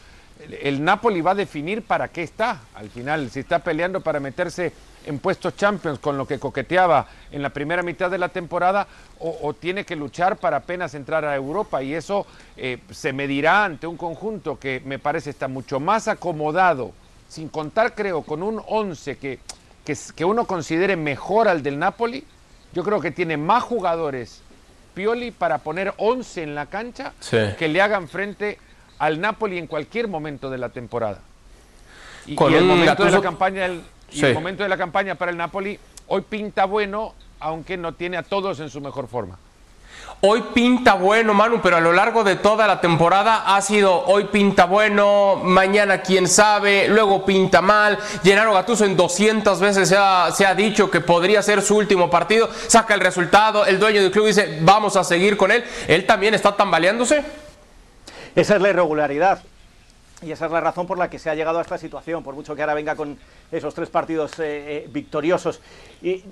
el 0.63 0.83
Napoli 0.83 1.21
va 1.21 1.33
a 1.33 1.35
definir 1.35 1.83
para 1.83 2.09
qué 2.09 2.23
está 2.23 2.61
al 2.75 2.91
final, 2.91 3.31
si 3.31 3.41
está 3.41 3.59
peleando 3.59 4.01
para 4.01 4.21
meterse 4.21 4.73
en 5.07 5.19
puestos 5.19 5.57
Champions 5.57 5.99
con 5.99 6.19
lo 6.19 6.27
que 6.27 6.39
coqueteaba 6.39 7.07
en 7.33 7.43
la 7.43 7.51
primera 7.51 7.83
mitad 7.83 8.11
de 8.11 8.19
la 8.19 8.29
temporada 8.29 8.87
o, 9.19 9.39
o 9.43 9.55
tiene 9.55 9.85
que 9.85 9.97
luchar 9.97 10.37
para 10.37 10.59
apenas 10.59 10.95
entrar 10.95 11.25
a 11.25 11.35
Europa 11.35 11.83
y 11.83 11.95
eso 11.95 12.27
eh, 12.57 12.79
se 12.91 13.13
medirá 13.13 13.65
ante 13.65 13.87
un 13.87 13.97
conjunto 13.97 14.59
que 14.59 14.83
me 14.85 14.99
parece 14.99 15.31
está 15.31 15.49
mucho 15.49 15.81
más 15.81 16.09
acomodado, 16.09 16.93
sin 17.29 17.49
contar 17.49 17.95
creo 17.95 18.23
con 18.23 18.43
un 18.43 18.63
11 18.67 19.17
que, 19.17 19.39
que, 19.85 19.97
que 20.15 20.25
uno 20.25 20.47
considere 20.47 20.97
mejor 20.97 21.49
al 21.49 21.63
del 21.63 21.79
Napoli, 21.79 22.25
yo 22.73 22.85
creo 22.85 23.01
que 23.01 23.11
tiene 23.11 23.37
más 23.37 23.63
jugadores 23.63 24.43
Pioli 24.95 25.31
para 25.31 25.59
poner 25.59 25.95
11 25.97 26.43
en 26.43 26.55
la 26.55 26.67
cancha 26.67 27.13
sí. 27.21 27.39
que 27.59 27.69
le 27.69 27.81
hagan 27.81 28.09
frente 28.09 28.59
al 29.01 29.21
Napoli 29.21 29.59
en 29.59 29.67
cualquier 29.67 30.07
momento 30.07 30.51
de 30.51 30.59
la 30.59 30.69
temporada. 30.69 31.21
Y, 32.27 32.33
y 32.33 32.55
el 32.55 32.65
momento 32.65 32.87
Gattuso... 32.87 33.09
de 33.09 33.17
la 33.17 33.23
campaña 33.23 33.65
el, 33.65 33.83
sí. 34.11 34.27
el 34.27 34.35
momento 34.35 34.63
de 34.63 34.69
la 34.69 34.77
campaña 34.77 35.15
para 35.17 35.33
el 35.33 35.39
Napoli 35.39 35.79
hoy 36.07 36.21
pinta 36.21 36.67
bueno, 36.67 37.15
aunque 37.41 37.77
no 37.77 37.95
tiene 37.95 38.19
a 38.19 38.23
todos 38.23 38.61
en 38.61 38.69
su 38.69 38.81
mejor 38.81 39.09
forma. 39.09 39.39
Hoy 40.23 40.45
pinta 40.53 40.95
bueno, 40.95 41.33
Manu, 41.33 41.61
pero 41.63 41.79
a 41.79 41.81
lo 41.81 41.95
largo 41.95 42.25
de 42.25 42.37
toda 42.37 42.67
la 42.67 42.83
temporada 42.83 43.57
ha 43.57 43.63
sido 43.63 44.05
hoy 44.05 44.25
pinta 44.25 44.67
bueno, 44.67 45.37
mañana 45.43 46.03
quién 46.03 46.29
sabe, 46.29 46.89
luego 46.89 47.25
pinta 47.25 47.63
mal. 47.63 47.99
Gennaro 48.23 48.53
Gattuso 48.53 48.85
en 48.85 48.99
200 48.99 49.59
veces 49.61 49.89
se 49.89 49.97
ha, 49.97 50.31
se 50.31 50.45
ha, 50.45 50.55
dicho 50.55 50.91
que 50.91 51.01
podría 51.01 51.43
ser 51.43 51.63
su 51.63 51.75
último 51.75 52.11
partido, 52.11 52.51
saca 52.67 52.93
el 52.93 53.01
resultado, 53.01 53.65
el 53.65 53.79
dueño 53.79 54.03
del 54.03 54.11
club 54.11 54.27
dice 54.27 54.59
vamos 54.61 54.97
a 54.97 55.05
seguir 55.05 55.39
con 55.39 55.53
él. 55.53 55.65
¿Él 55.89 56.05
también 56.05 56.35
está 56.35 56.55
tambaleándose? 56.55 57.25
Esa 58.35 58.57
es 58.57 58.63
la 58.63 58.71
irregularidad. 58.71 59.43
Y 60.23 60.33
esa 60.33 60.47
es 60.47 60.53
la 60.53 60.61
razón 60.61 60.87
por 60.87 60.99
la 60.99 61.09
que 61.09 61.19
se 61.19 61.31
ha 61.31 61.35
llegado 61.35 61.59
a 61.59 61.63
esta 61.63 61.79
situación, 61.79 62.23
por 62.23 62.35
mucho 62.35 62.55
que 62.55 62.63
ahora 62.63 62.75
venga 62.75 62.95
con 62.95 63.19
esos 63.51 63.75
tres 63.75 63.89
partidos 63.89 64.39
eh, 64.39 64.85
eh, 64.85 64.89
victoriosos. 64.93 65.63
Y 66.03 66.25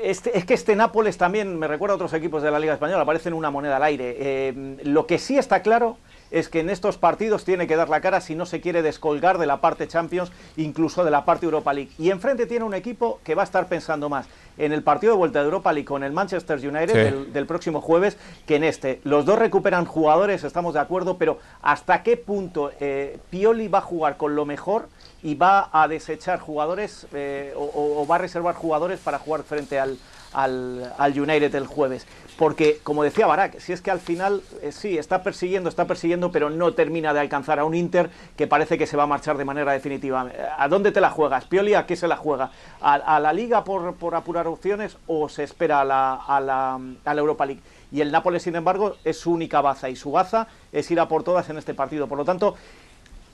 este, 0.00 0.38
es 0.38 0.44
que 0.44 0.54
este 0.54 0.76
Nápoles 0.76 1.18
también 1.18 1.58
me 1.58 1.66
recuerda 1.66 1.94
a 1.94 1.96
otros 1.96 2.12
equipos 2.12 2.42
de 2.42 2.50
la 2.52 2.60
Liga 2.60 2.74
Española, 2.74 3.04
parecen 3.04 3.32
una 3.32 3.50
moneda 3.50 3.76
al 3.76 3.82
aire. 3.82 4.16
Eh, 4.18 4.76
lo 4.84 5.06
que 5.06 5.18
sí 5.18 5.38
está 5.38 5.62
claro 5.62 5.98
es 6.30 6.48
que 6.48 6.60
en 6.60 6.70
estos 6.70 6.98
partidos 6.98 7.44
tiene 7.44 7.66
que 7.66 7.74
dar 7.74 7.88
la 7.88 8.00
cara 8.00 8.20
si 8.20 8.36
no 8.36 8.46
se 8.46 8.60
quiere 8.60 8.82
descolgar 8.82 9.38
de 9.38 9.46
la 9.46 9.60
parte 9.60 9.88
Champions, 9.88 10.30
incluso 10.56 11.04
de 11.04 11.10
la 11.10 11.24
parte 11.24 11.46
Europa 11.46 11.72
League. 11.72 11.90
Y 11.98 12.10
enfrente 12.10 12.46
tiene 12.46 12.64
un 12.64 12.74
equipo 12.74 13.20
que 13.24 13.34
va 13.34 13.42
a 13.42 13.44
estar 13.44 13.66
pensando 13.68 14.08
más 14.08 14.26
en 14.58 14.72
el 14.72 14.82
partido 14.82 15.12
de 15.12 15.18
vuelta 15.18 15.40
de 15.40 15.46
Europa 15.46 15.72
League 15.72 15.86
con 15.86 16.02
el 16.02 16.12
Manchester 16.12 16.58
United 16.58 17.26
del, 17.32 17.46
próximo 17.46 17.80
jueves 17.80 18.16
que 18.46 18.56
en 18.56 18.64
este. 18.64 19.00
Los 19.04 19.24
dos 19.24 19.38
recuperan 19.38 19.84
jugadores, 19.84 20.44
estamos 20.44 20.74
de 20.74 20.80
acuerdo, 20.80 21.18
pero 21.18 21.38
¿hasta 21.62 22.02
qué 22.02 22.16
punto 22.16 22.70
eh, 22.80 23.18
Pioli 23.30 23.68
va 23.68 23.78
a 23.78 23.82
jugar 23.82 24.16
con 24.16 24.34
lo 24.34 24.44
mejor 24.44 24.88
y 25.22 25.34
va 25.34 25.68
a 25.72 25.88
desechar 25.88 26.38
jugadores 26.38 27.06
eh, 27.12 27.52
o, 27.56 28.06
va 28.08 28.16
a 28.16 28.18
reservar 28.18 28.54
jugadores 28.54 29.00
para 29.00 29.18
jugar 29.18 29.42
frente 29.42 29.78
al, 29.78 29.98
al, 30.36 30.92
al 30.98 31.20
United 31.20 31.54
el 31.54 31.66
jueves? 31.66 32.06
porque, 32.38 32.80
como 32.82 33.02
decía 33.02 33.26
Barak, 33.26 33.58
si 33.58 33.72
es 33.72 33.80
que 33.80 33.90
al 33.90 34.00
final 34.00 34.42
eh, 34.62 34.70
sí, 34.70 34.98
está 34.98 35.22
persiguiendo, 35.22 35.68
está 35.68 35.86
persiguiendo, 35.86 36.30
pero 36.30 36.50
no 36.50 36.74
termina 36.74 37.14
de 37.14 37.20
alcanzar 37.20 37.58
a 37.58 37.64
un 37.64 37.74
Inter 37.74 38.10
que 38.36 38.46
parece 38.46 38.76
que 38.76 38.86
se 38.86 38.96
va 38.96 39.04
a 39.04 39.06
marchar 39.06 39.38
de 39.38 39.44
manera 39.44 39.72
definitiva. 39.72 40.28
Eh, 40.32 40.46
¿A 40.56 40.68
dónde 40.68 40.92
te 40.92 41.00
la 41.00 41.10
juegas? 41.10 41.46
Pioli, 41.46 41.74
¿a 41.74 41.86
qué 41.86 41.96
se 41.96 42.08
la 42.08 42.16
juega? 42.16 42.50
¿A, 42.80 43.18
la 43.20 43.32
Liga 43.32 43.64
por, 43.64 43.94
por, 43.94 44.14
apurar 44.14 44.46
opciones 44.46 44.98
o 45.06 45.28
se 45.28 45.44
espera 45.44 45.80
a 45.80 45.84
la, 45.84 46.14
a, 46.14 46.40
la, 46.40 46.78
a 47.04 47.14
la 47.14 47.20
Europa 47.20 47.46
League? 47.46 47.62
Y 47.90 48.00
el 48.02 48.12
Nápoles, 48.12 48.42
sin 48.42 48.56
embargo, 48.56 48.96
es 49.04 49.18
su 49.18 49.32
única 49.32 49.60
baza 49.60 49.88
y 49.88 49.96
su 49.96 50.10
baza 50.10 50.48
es 50.72 50.90
ir 50.90 51.00
a 51.00 51.08
por 51.08 51.22
todas 51.22 51.48
en 51.48 51.56
este 51.56 51.72
partido. 51.72 52.08
Por 52.08 52.18
lo 52.18 52.24
tanto, 52.24 52.56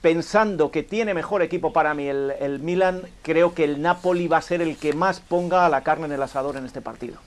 pensando 0.03 0.69
que 0.69 0.83
tiene 0.83 1.13
mejor 1.13 1.41
equipo 1.41 1.71
para 1.71 1.93
mí 1.93 2.09
el, 2.09 2.33
el 2.41 2.59
Milan, 2.59 3.03
creo 3.21 3.53
que 3.53 3.63
el 3.63 3.81
Napoli 3.81 4.27
va 4.27 4.37
a 4.37 4.41
ser 4.41 4.61
el 4.61 4.75
que 4.75 4.91
más 4.91 5.21
ponga 5.21 5.69
la 5.69 5.81
carne 5.81 6.07
en 6.07 6.11
el 6.11 6.21
asador 6.21 6.57
en 6.57 6.65
este 6.65 6.81
partido 6.81 7.19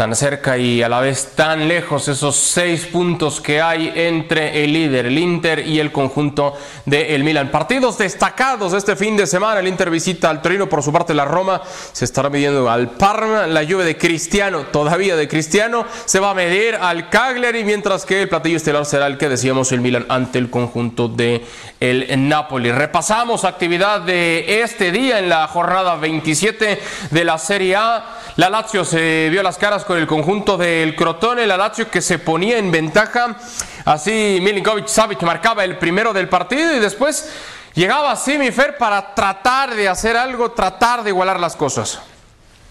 tan 0.00 0.16
cerca 0.16 0.56
y 0.56 0.82
a 0.82 0.88
la 0.88 0.98
vez 1.00 1.32
tan 1.34 1.68
lejos 1.68 2.08
esos 2.08 2.34
seis 2.34 2.86
puntos 2.86 3.38
que 3.38 3.60
hay 3.60 3.92
entre 3.94 4.64
el 4.64 4.72
líder, 4.72 5.04
el 5.04 5.18
Inter 5.18 5.66
y 5.66 5.78
el 5.78 5.92
conjunto 5.92 6.56
del 6.86 7.04
el 7.08 7.22
Milan. 7.22 7.50
Partidos 7.50 7.98
destacados 7.98 8.72
este 8.72 8.96
fin 8.96 9.14
de 9.18 9.26
semana. 9.26 9.60
El 9.60 9.68
Inter 9.68 9.90
visita 9.90 10.30
al 10.30 10.40
Torino, 10.40 10.70
por 10.70 10.82
su 10.82 10.90
parte 10.90 11.12
la 11.12 11.26
Roma 11.26 11.60
se 11.92 12.06
estará 12.06 12.30
midiendo 12.30 12.70
al 12.70 12.92
Parma. 12.92 13.46
La 13.46 13.62
lluvia 13.62 13.84
de 13.84 13.98
Cristiano, 13.98 14.62
todavía 14.72 15.16
de 15.16 15.28
Cristiano, 15.28 15.84
se 16.06 16.18
va 16.18 16.30
a 16.30 16.34
medir 16.34 16.76
al 16.76 17.10
Cagliari, 17.10 17.62
mientras 17.62 18.06
que 18.06 18.22
el 18.22 18.30
platillo 18.30 18.56
estelar 18.56 18.86
será 18.86 19.06
el 19.06 19.18
que 19.18 19.28
decíamos 19.28 19.70
el 19.70 19.82
Milan 19.82 20.06
ante 20.08 20.38
el 20.38 20.48
conjunto 20.48 21.08
de 21.08 21.44
el 21.78 22.26
Napoli. 22.26 22.72
Repasamos 22.72 23.44
actividad 23.44 24.00
de 24.00 24.62
este 24.62 24.92
día 24.92 25.18
en 25.18 25.28
la 25.28 25.46
jornada 25.46 25.96
27 25.96 26.80
de 27.10 27.24
la 27.24 27.36
Serie 27.36 27.76
A. 27.76 28.16
La 28.36 28.48
Lazio 28.48 28.84
se 28.84 29.28
vio 29.30 29.42
las 29.42 29.58
caras 29.58 29.84
con 29.90 29.98
el 29.98 30.06
conjunto 30.06 30.56
del 30.56 30.94
Crotone, 30.94 31.48
la 31.48 31.56
Lazio 31.56 31.90
que 31.90 32.00
se 32.00 32.20
ponía 32.20 32.58
en 32.58 32.70
ventaja. 32.70 33.36
Así 33.84 34.38
Milinkovic 34.40 34.86
Savic 34.86 35.20
marcaba 35.22 35.64
el 35.64 35.78
primero 35.78 36.12
del 36.12 36.28
partido 36.28 36.76
y 36.76 36.78
después 36.78 37.28
llegaba 37.74 38.14
Simifer 38.14 38.78
para 38.78 39.16
tratar 39.16 39.74
de 39.74 39.88
hacer 39.88 40.16
algo, 40.16 40.52
tratar 40.52 41.02
de 41.02 41.10
igualar 41.10 41.40
las 41.40 41.56
cosas. 41.56 42.00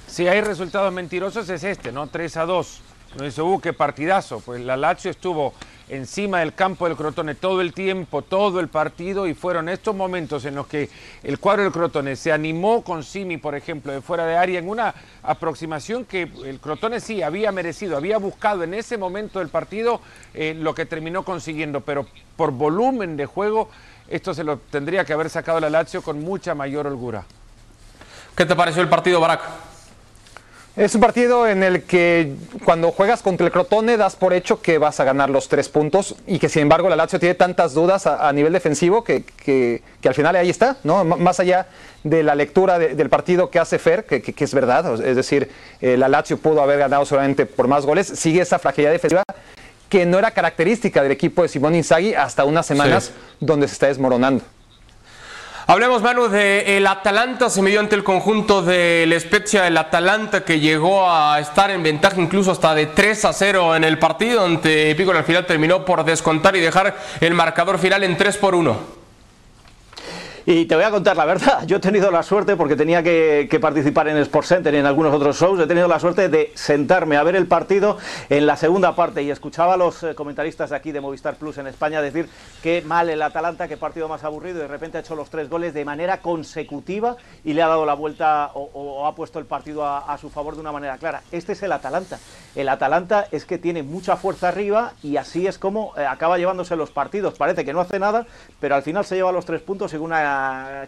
Si 0.08 0.29
hay 0.29 0.39
resultados 0.39 0.93
mentirosos 0.93 1.49
es 1.49 1.62
este, 1.65 1.91
¿no? 1.91 2.08
3 2.08 2.38
a 2.38 2.45
2. 2.45 2.82
No 3.17 3.25
dice, 3.25 3.41
uh, 3.41 3.60
qué 3.60 3.73
partidazo. 3.73 4.39
Pues 4.39 4.62
la 4.62 4.77
Lazio 4.77 5.12
estuvo 5.12 5.53
encima 5.89 6.39
del 6.39 6.54
campo 6.54 6.88
del 6.88 6.95
Crotone 6.95 7.36
todo 7.36 7.62
el 7.62 7.73
tiempo, 7.73 8.21
todo 8.21 8.60
el 8.60 8.67
partido, 8.67 9.28
y 9.28 9.34
fueron 9.34 9.69
estos 9.69 9.95
momentos 9.95 10.45
en 10.45 10.56
los 10.56 10.67
que 10.67 10.89
el 11.23 11.39
cuadro 11.39 11.63
del 11.63 11.71
Crotone 11.71 12.15
se 12.15 12.32
animó 12.32 12.84
con 12.84 13.04
Simi, 13.04 13.38
por 13.38 13.56
ejemplo, 13.56 13.91
de 13.91 14.02
fuera 14.02 14.25
de 14.25 14.38
área, 14.38 14.60
en 14.60 14.69
una 14.69 14.93
aproximación 15.23 16.06
que 16.06 16.30
el 16.45 16.60
Crotone 16.60 16.99
sí 16.99 17.21
había 17.21 17.52
merecido, 17.52 17.97
había 17.97 18.17
buscado 18.17 18.63
en 18.63 18.73
ese 18.73 18.97
momento 18.97 19.39
del 19.39 19.49
partido 19.49 20.02
eh, 20.34 20.56
lo 20.58 20.73
que 20.73 20.86
terminó 20.86 21.23
consiguiendo, 21.23 21.82
pero 21.82 22.06
por 22.36 22.52
volumen 22.52 23.17
de 23.17 23.25
juego, 23.25 23.69
esto 24.08 24.34
se 24.34 24.43
lo 24.43 24.58
tendría 24.58 25.06
que 25.06 25.13
haber 25.13 25.30
sacado 25.30 25.60
la 25.60 25.69
Lazio 25.69 26.02
con 26.02 26.19
mucha 26.21 26.56
mayor 26.56 26.88
holgura. 26.88 27.25
¿Qué 28.36 28.45
te 28.45 28.56
pareció 28.56 28.82
el 28.82 28.89
partido, 28.89 29.19
Barak? 29.19 29.68
Es 30.80 30.96
un 30.96 31.02
partido 31.02 31.46
en 31.46 31.62
el 31.62 31.84
que 31.84 32.36
cuando 32.63 32.92
juegas 32.94 33.22
contra 33.22 33.46
el 33.46 33.52
Crotone 33.52 33.98
das 33.98 34.15
por 34.15 34.32
hecho 34.32 34.62
que 34.62 34.78
vas 34.78 35.02
a 35.02 35.04
ganar 35.04 35.30
los 35.30 35.50
tres 35.50 35.68
puntos 35.68 36.15
y 36.26 36.39
que 36.39 36.48
sin 36.48 36.62
embargo 36.62 36.88
la 36.88 36.96
Lazio 36.96 37.20
tiene 37.20 37.36
tantas 37.36 37.74
dudas 37.74 38.08
a, 38.08 38.32
nivel 38.32 38.54
defensivo 38.54 39.04
que, 39.04 39.26
que, 39.26 39.82
al 40.06 40.13
final 40.13 40.38
ahí 40.38 40.50
está, 40.50 40.78
¿no? 40.86 41.04
más 41.04 41.42
allá 41.42 41.68
de 42.06 42.24
la 42.24 42.34
lectura 42.34 42.80
del 42.80 43.10
partido 43.10 43.50
que 43.50 43.60
hace 43.60 43.78
Fer, 43.78 44.06
que, 44.06 44.34
es 44.38 44.54
verdad, 44.54 45.06
es 45.06 45.18
decir, 45.18 45.52
eh, 45.82 45.98
la 45.98 46.08
Lazio 46.08 46.38
pudo 46.38 46.62
haber 46.62 46.80
ganado 46.80 47.06
solamente 47.06 47.46
por 47.46 47.68
más 47.68 47.86
goles, 47.86 48.08
sigue 48.08 48.39
esa 48.39 48.58
fragilidad 48.58 48.94
defensiva 48.94 49.24
que 49.89 50.06
no 50.06 50.18
era 50.18 50.32
característica 50.32 51.04
del 51.04 51.12
equipo 51.12 51.42
de 51.42 51.50
Simón 51.50 51.76
Inzaghi 51.76 52.13
hasta 52.13 52.46
unas 52.46 52.65
semanas 52.65 53.12
donde 53.42 53.68
se 53.68 53.74
está 53.74 53.88
desmoronando. 53.88 54.46
Hablemos, 55.69 56.01
Manu, 56.01 56.29
del 56.29 56.88
Atalanta. 56.88 57.47
Se 57.47 57.62
midió 57.62 57.79
ante 57.79 57.93
el 57.93 58.03
conjunto 58.03 58.63
del 58.63 59.13
Spezia, 59.21 59.67
el 59.67 59.77
Atalanta 59.77 60.43
que 60.43 60.60
llegó 60.60 61.08
a 61.08 61.39
estar 61.39 61.69
en 61.69 61.84
ventaja 61.84 62.19
incluso 62.19 62.49
hasta 62.49 62.73
de 62.73 62.88
3 62.88 63.25
a 63.25 63.34
0 63.34 63.75
en 63.75 63.84
el 63.84 63.99
partido, 63.99 64.43
ante 64.43 64.95
Piccolo 64.95 65.19
al 65.19 65.25
final 65.25 65.45
terminó 65.45 65.86
por 65.86 66.03
descontar 66.03 66.55
y 66.55 66.60
dejar 66.60 66.97
el 67.21 67.36
marcador 67.36 67.77
final 67.77 68.03
en 68.03 68.17
3 68.17 68.38
por 68.38 68.55
1. 68.55 68.99
Y 70.45 70.65
te 70.65 70.75
voy 70.75 70.84
a 70.84 70.91
contar 70.91 71.17
la 71.17 71.25
verdad, 71.25 71.63
yo 71.67 71.78
he 71.78 71.80
tenido 71.80 72.12
la 72.12 72.23
suerte, 72.23 72.56
porque 72.56 72.75
tenía 72.75 73.04
que, 73.04 73.47
participar 73.62 74.08
en 74.08 74.17
Sports 74.17 74.49
Center 74.49 74.73
y 74.73 74.78
en 74.78 74.86
algunos 74.86 75.13
otros 75.13 75.39
shows, 75.39 75.60
he 75.60 75.67
tenido 75.67 75.88
la 75.88 75.99
suerte 75.99 76.30
de 76.30 76.52
sentarme 76.56 77.17
a 77.17 77.23
ver 77.23 77.36
el 77.36 77.47
partido 77.47 77.97
en 78.30 78.45
la 78.45 78.56
segunda 78.56 78.95
parte 78.95 79.21
y 79.23 79.32
escuchaba 79.32 79.73
a 79.73 79.78
los 79.78 80.04
eh, 80.04 80.15
comentaristas 80.15 80.69
de 80.69 80.75
aquí 80.75 80.91
de 80.91 81.02
Movistar 81.02 81.36
Plus 81.36 81.58
en 81.58 81.67
España 81.67 82.02
decir 82.02 82.30
que 82.63 82.82
mal 82.82 83.10
el 83.10 83.21
Atalanta, 83.21 83.67
que 83.67 83.78
partido 83.78 84.08
más 84.08 84.23
aburrido, 84.23 84.60
y 84.60 84.62
de 84.62 84.67
repente 84.67 84.97
ha 84.97 85.02
hecho 85.02 85.15
los 85.15 85.30
tres 85.30 85.49
goles 85.49 85.73
de 85.73 85.86
manera 85.86 86.21
consecutiva 86.21 87.17
y 87.43 87.54
le 87.54 87.62
ha 87.62 87.67
dado 87.67 87.86
la 87.86 87.93
vuelta 87.93 88.52
o, 88.54 89.06
ha 89.06 89.15
puesto 89.15 89.39
el 89.39 89.45
partido 89.45 89.86
a, 89.86 90.17
su 90.17 90.30
favor 90.30 90.56
de 90.56 90.62
una 90.62 90.71
manera 90.71 90.97
clara. 90.97 91.21
Este 91.32 91.54
es 91.54 91.63
el 91.63 91.71
Atalanta. 91.71 92.19
El 92.56 92.67
Atalanta 92.69 93.28
es 93.32 93.45
que 93.45 93.58
tiene 93.58 93.84
mucha 93.84 94.17
fuerza 94.17 94.49
arriba 94.49 94.93
y 95.04 95.17
así 95.17 95.47
es 95.47 95.58
como 95.58 95.93
eh, 95.97 96.06
acaba 96.06 96.38
llevándose 96.38 96.75
los 96.75 96.91
partidos. 96.91 97.36
Parece 97.36 97.63
que 97.63 97.73
no 97.73 97.82
hace 97.82 97.99
nada, 97.99 98.25
pero 98.60 98.75
al 98.75 98.84
final 98.84 99.06
se 99.06 99.15
lleva 99.15 99.32
los 99.32 99.45
tres 99.45 99.62
puntos 99.62 99.91
según 99.91 100.10
una 100.10 100.29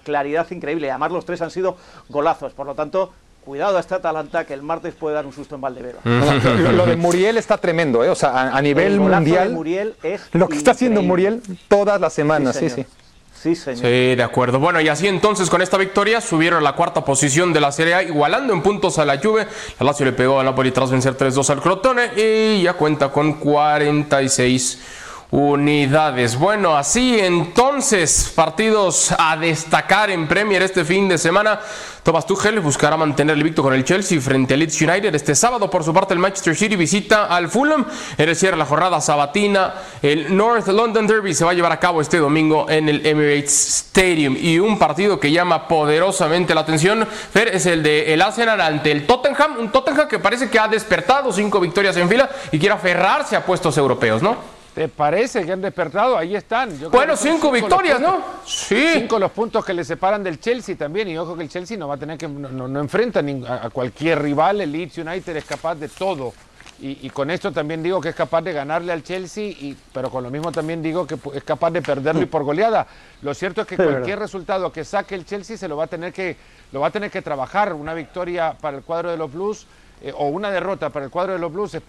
claridad 0.04 0.49
increíble. 0.51 0.89
Además, 0.89 1.12
los 1.12 1.25
tres 1.25 1.41
han 1.41 1.51
sido 1.51 1.77
golazos. 2.10 2.54
Por 2.54 2.65
lo 2.65 2.75
tanto, 2.75 3.13
cuidado 3.43 3.77
a 3.77 3.80
este 3.80 3.95
Atalanta 3.95 4.45
que 4.45 4.54
el 4.54 4.62
martes 4.62 4.93
puede 4.93 5.15
dar 5.15 5.25
un 5.25 5.34
susto 5.34 5.56
en 5.56 5.62
Valdebero. 5.62 5.99
lo, 6.04 6.86
de 6.86 6.95
Muriel 6.95 7.38
está 7.38 7.58
tremendo, 7.58 8.04
¿eh? 8.04 8.10
O 8.10 8.15
sea, 8.15 8.56
a, 8.56 8.62
nivel 8.62 8.99
mundial. 8.99 9.51
Muriel 9.51 9.95
es 10.04 10.21
lo 10.34 10.47
que 10.47 10.58
está 10.58 10.71
haciendo 10.71 11.01
Muriel 11.01 11.41
todas 11.67 11.99
las 11.99 12.13
semanas, 12.13 12.56
sí, 12.56 12.69
sí. 12.69 12.86
Sí, 13.41 13.56
señor. 13.56 13.80
Sí, 13.80 14.15
de 14.15 14.21
acuerdo. 14.21 14.60
Bueno, 14.60 14.80
y 14.82 14.88
así 14.88 15.08
entonces 15.08 15.49
con 15.49 15.63
esta 15.63 15.75
victoria 15.75 16.21
subieron 16.21 16.60
a 16.60 16.62
la 16.62 16.73
cuarta 16.73 17.04
posición 17.04 17.54
de 17.54 17.60
la 17.60 17.71
Serie 17.71 17.95
A, 17.95 18.04
igualando 18.04 18.54
en 18.54 18.62
puntos 18.62 18.99
a 18.99 19.06
la 19.06 19.17
Juve. 19.17 19.47
La 19.80 19.88
Lazio 19.88 20.06
le 20.06 20.12
pegó 20.12 20.39
a 20.39 20.43
Napoli 20.43 20.71
tras 20.71 20.91
vencer 20.91 21.17
3-2 21.17 21.49
al 21.49 21.60
Crotone 21.60 22.12
y 22.15 22.62
ya 22.62 22.73
cuenta 22.73 23.10
con 23.10 23.34
46 23.39 25.00
unidades. 25.31 26.37
Bueno, 26.37 26.75
así 26.75 27.17
entonces, 27.17 28.31
partidos 28.35 29.15
a 29.17 29.37
destacar 29.37 30.11
en 30.11 30.27
Premier 30.27 30.61
este 30.61 30.83
fin 30.83 31.07
de 31.07 31.17
semana. 31.17 31.59
Thomas 32.03 32.25
Tuchel 32.25 32.59
buscará 32.59 32.97
mantener 32.97 33.37
el 33.37 33.43
victo 33.43 33.63
con 33.63 33.73
el 33.73 33.85
Chelsea 33.85 34.19
frente 34.19 34.55
al 34.55 34.59
Leeds 34.59 34.81
United. 34.81 35.15
Este 35.15 35.33
sábado, 35.33 35.69
por 35.69 35.83
su 35.83 35.93
parte, 35.93 36.13
el 36.13 36.19
Manchester 36.19 36.55
City 36.55 36.75
visita 36.75 37.25
al 37.27 37.47
Fulham. 37.47 37.85
En 38.17 38.27
el 38.27 38.35
cierre 38.35 38.57
la 38.57 38.65
jornada 38.65 38.99
sabatina. 38.99 39.73
El 40.01 40.35
North 40.35 40.67
London 40.67 41.07
Derby 41.07 41.33
se 41.33 41.45
va 41.45 41.51
a 41.51 41.53
llevar 41.53 41.71
a 41.71 41.79
cabo 41.79 42.01
este 42.01 42.17
domingo 42.17 42.69
en 42.69 42.89
el 42.89 43.05
Emirates 43.05 43.85
Stadium. 43.87 44.35
Y 44.37 44.59
un 44.59 44.77
partido 44.77 45.19
que 45.19 45.31
llama 45.31 45.67
poderosamente 45.67 46.53
la 46.53 46.61
atención, 46.61 47.07
Fer, 47.07 47.49
es 47.49 47.65
el 47.67 47.83
de 47.83 48.13
el 48.13 48.21
Arsenal 48.21 48.59
ante 48.59 48.91
el 48.91 49.05
Tottenham. 49.05 49.59
Un 49.59 49.71
Tottenham 49.71 50.09
que 50.09 50.19
parece 50.19 50.49
que 50.49 50.59
ha 50.59 50.67
despertado 50.67 51.31
cinco 51.31 51.59
victorias 51.59 51.95
en 51.95 52.09
fila 52.09 52.29
y 52.51 52.59
quiere 52.59 52.75
aferrarse 52.75 53.35
a 53.35 53.45
puestos 53.45 53.77
europeos, 53.77 54.21
¿no? 54.21 54.61
¿Te 54.73 54.88
parece 54.88 55.45
que 55.45 55.51
han 55.51 55.62
despertado? 55.62 56.17
Ahí 56.17 56.36
están. 56.36 56.71
bueno, 56.91 57.17
cinco, 57.17 57.51
victorias, 57.51 57.99
¿no? 57.99 58.23
Sí. 58.45 58.88
Cinco 58.93 59.19
los 59.19 59.31
puntos 59.31 59.65
que 59.65 59.73
le 59.73 59.84
separan 59.84 60.23
del 60.23 60.39
Chelsea 60.39 60.77
también. 60.77 61.10
Y 61.10 61.17
ojo 61.17 61.36
que 61.36 61.43
el 61.43 61.49
Chelsea 61.49 61.77
no 61.77 61.89
va 61.89 61.95
a 61.95 61.97
tener 61.97 62.17
que. 62.17 62.27
No, 62.27 62.79
enfrenta 62.79 63.19
a, 63.19 63.69
cualquier 63.69 64.21
rival. 64.21 64.62
El 64.62 64.71
Leeds 64.71 64.99
United 64.99 65.36
es 65.36 65.43
capaz 65.43 65.75
de 65.75 65.89
todo. 65.89 66.34
Y, 66.84 67.12
con 67.12 67.29
esto 67.29 67.51
también 67.51 67.84
digo 67.84 68.01
que 68.01 68.10
es 68.10 68.15
capaz 68.15 68.41
de 68.41 68.53
ganarle 68.53 68.91
al 68.91 69.03
Chelsea, 69.03 69.49
y, 69.49 69.77
pero 69.93 70.10
con 70.10 70.23
lo 70.23 70.31
mismo 70.31 70.51
también 70.51 70.81
digo 70.81 71.05
que 71.05 71.15
es 71.36 71.43
capaz 71.43 71.69
de 71.69 71.79
perderlo 71.84 72.23
y 72.23 72.25
por 72.25 72.43
goleada. 72.43 72.88
Lo 73.21 73.36
cierto 73.36 73.62
es 73.62 73.67
que 73.67 73.75
cualquier 73.75 74.17
resultado 74.17 74.71
que 74.71 74.84
saque 74.84 75.13
el 75.13 75.23
Chelsea 75.23 75.57
se 75.57 75.67
lo 75.67 75.77
va 75.77 75.84
a 75.84 75.88
tener 75.88 76.12
que, 76.12 76.38
lo 76.71 76.79
va 76.79 76.88
a 76.88 76.91
tener 76.91 77.12
que 77.12 77.21
trabajar. 77.21 77.73
Una 77.73 77.93
victoria 77.93 78.57
para 78.60 78.77
el 78.77 78.84
cuadro 78.84 79.12
de 79.12 79.17
los 79.17 79.31
Blues 79.31 79.67
eh, 80.03 80.11
o 80.17 80.27
una 80.29 80.49
derrota 80.49 80.89
para 80.89 81.05
el 81.05 81.11
cuadro 81.11 81.33
de 81.33 81.39
los 81.39 81.53
Blues 81.53 81.75
es, 81.75 81.83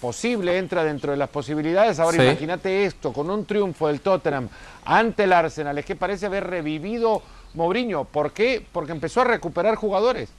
posible, 0.00 0.56
entra 0.56 0.84
dentro 0.84 1.10
de 1.10 1.16
las 1.16 1.28
posibilidades. 1.28 1.98
Ahora 1.98 2.22
imagínate 2.22 2.84
esto, 2.84 3.12
con 3.12 3.28
un 3.28 3.44
triunfo 3.44 3.88
del 3.88 4.00
Tottenham 4.00 4.48
ante 4.84 5.24
el 5.24 5.32
Arsenal, 5.32 5.76
es 5.78 5.84
que 5.84 5.96
parece 5.96 6.26
haber 6.26 6.46
revivido 6.46 7.22
Mourinho. 7.54 8.04
¿Por 8.04 8.32
qué? 8.32 8.64
Porque 8.70 8.92
empezó 8.92 9.22
a 9.22 9.24
recuperar 9.24 9.74
jugadores. 9.74 10.30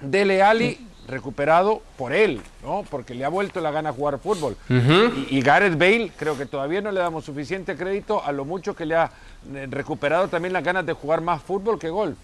Dele 0.00 0.42
Ali 0.42 0.86
recuperado 1.08 1.82
por 1.96 2.12
él, 2.12 2.40
¿no? 2.62 2.84
Porque 2.88 3.14
le 3.14 3.24
ha 3.24 3.28
vuelto 3.28 3.60
la 3.60 3.72
gana 3.72 3.90
a 3.90 3.92
jugar 3.92 4.18
fútbol. 4.18 4.56
y, 4.68 5.36
y, 5.36 5.40
Gareth 5.40 5.76
Bale, 5.76 6.12
creo 6.16 6.38
que 6.38 6.46
todavía 6.46 6.80
no 6.80 6.92
le 6.92 7.00
damos 7.00 7.24
suficiente 7.24 7.76
crédito 7.76 8.24
a 8.24 8.30
lo 8.30 8.44
mucho 8.44 8.76
que 8.76 8.86
le 8.86 8.94
ha 8.94 9.10
eh, 9.52 9.66
recuperado 9.68 10.28
también 10.28 10.52
las 10.52 10.62
ganas 10.62 10.86
de 10.86 10.92
jugar 10.92 11.20
más 11.22 11.42
fútbol 11.42 11.78
que 11.78 11.90
golf. 11.90 12.16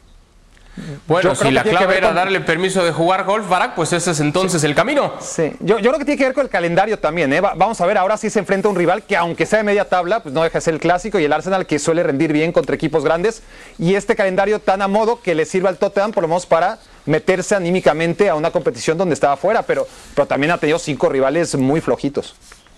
Bueno, 1.07 1.31
Yo 1.31 1.35
si 1.35 1.51
la 1.51 1.63
que 1.63 1.71
tiene 1.71 1.79
que 1.79 1.85
clave 1.85 1.87
ver 1.87 1.97
era 1.99 2.09
con- 2.09 2.17
darle 2.17 2.41
permiso 2.41 2.85
de 2.85 2.93
jugar 2.93 3.25
golf, 3.25 3.49
Barak, 3.49 3.75
pues 3.75 3.93
ese 3.93 4.11
es 4.11 4.21
entonces 4.21 4.63
el 4.65 4.75
camino. 4.75 5.13
Sí, 5.21 5.53
yo, 5.61 5.79
yo 5.79 5.91
creo 5.91 5.99
que 5.99 6.05
tiene 6.05 6.19
que 6.19 6.25
ver 6.25 6.35
con 6.35 6.45
el 6.45 6.51
calendario 6.51 6.99
también. 6.99 7.33
¿eh? 7.33 7.41
Va- 7.41 7.55
vamos 7.57 7.81
a 7.81 7.87
ver, 7.87 7.99
ahora 7.99 8.17
sí 8.17 8.31
se 8.31 8.39
enfrenta 8.39 8.69
a 8.69 8.71
un 8.71 8.77
rival 8.77 9.03
que 9.03 9.17
aunque 9.17 9.47
sea 9.47 9.59
de 9.59 9.65
media 9.65 9.85
tabla, 9.89 10.21
pues 10.21 10.35
no 10.35 10.43
deja 10.43 10.59
de 10.59 10.61
ser 10.63 10.75
el 10.75 10.81
clásico 10.81 11.19
y 11.19 11.25
el 11.25 11.33
Arsenal 11.33 11.67
que 11.67 11.79
suele 11.79 12.03
rendir 12.03 12.33
bien 12.33 12.53
contra 12.53 12.75
equipos 12.75 13.05
grandes. 13.05 13.43
Y 13.79 13.95
este 13.95 14.15
calendario 14.17 14.59
tan 14.61 14.83
a 14.83 14.89
modo 14.89 15.21
que 15.21 15.35
le 15.35 15.45
sirve 15.45 15.69
al 15.69 15.79
Tottenham 15.79 16.13
por 16.13 16.23
lo 16.23 16.29
menos 16.29 16.47
para 16.47 16.79
meterse 17.07 17.55
anímicamente 17.55 18.29
a 18.29 18.35
una 18.35 18.51
competición 18.51 18.99
donde 18.99 19.15
estaba 19.15 19.37
fuera, 19.37 19.63
pero, 19.63 19.87
pero 20.15 20.27
también 20.27 20.51
ha 20.53 20.59
tenido 20.59 20.79
cinco 20.79 21.09
rivales 21.09 21.55
muy 21.57 21.81
flojitos. 21.81 22.37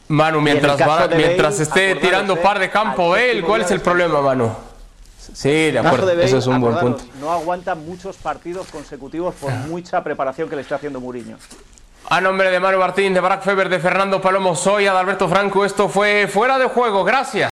Manu, 0.08 0.40
mientras, 0.40 0.78
Bale, 0.78 1.14
mientras 1.16 1.60
esté 1.60 1.94
tirando 1.96 2.34
eh, 2.34 2.36
par 2.38 2.58
de 2.58 2.68
campo 2.70 3.14
séptimo 3.14 3.46
¿cuál 3.46 3.60
es 3.62 3.70
el 3.70 3.80
problema, 3.80 4.20
Manu? 4.20 4.50
Sí, 5.32 5.70
de 5.70 5.78
acuerdo, 5.78 6.06
de 6.06 6.14
Bale, 6.14 6.26
ese 6.26 6.38
es 6.38 6.46
un 6.46 6.60
buen 6.60 6.76
punto. 6.78 7.04
no 7.20 7.30
aguanta 7.30 7.74
muchos 7.74 8.16
partidos 8.16 8.66
consecutivos 8.68 9.34
por 9.34 9.52
mucha 9.52 10.02
preparación 10.02 10.48
que 10.48 10.56
le 10.56 10.62
está 10.62 10.76
haciendo 10.76 11.00
Mourinho. 11.00 11.36
A 12.08 12.20
nombre 12.20 12.50
de 12.50 12.58
Manu 12.58 12.78
Martín, 12.78 13.14
de 13.14 13.20
Barack 13.20 13.42
Feber, 13.42 13.68
de 13.68 13.78
Fernando 13.78 14.20
Palomo, 14.20 14.56
soy 14.56 14.86
Adalberto 14.86 15.28
Franco. 15.28 15.64
Esto 15.64 15.88
fue 15.88 16.26
Fuera 16.26 16.58
de 16.58 16.66
Juego. 16.66 17.04
Gracias. 17.04 17.50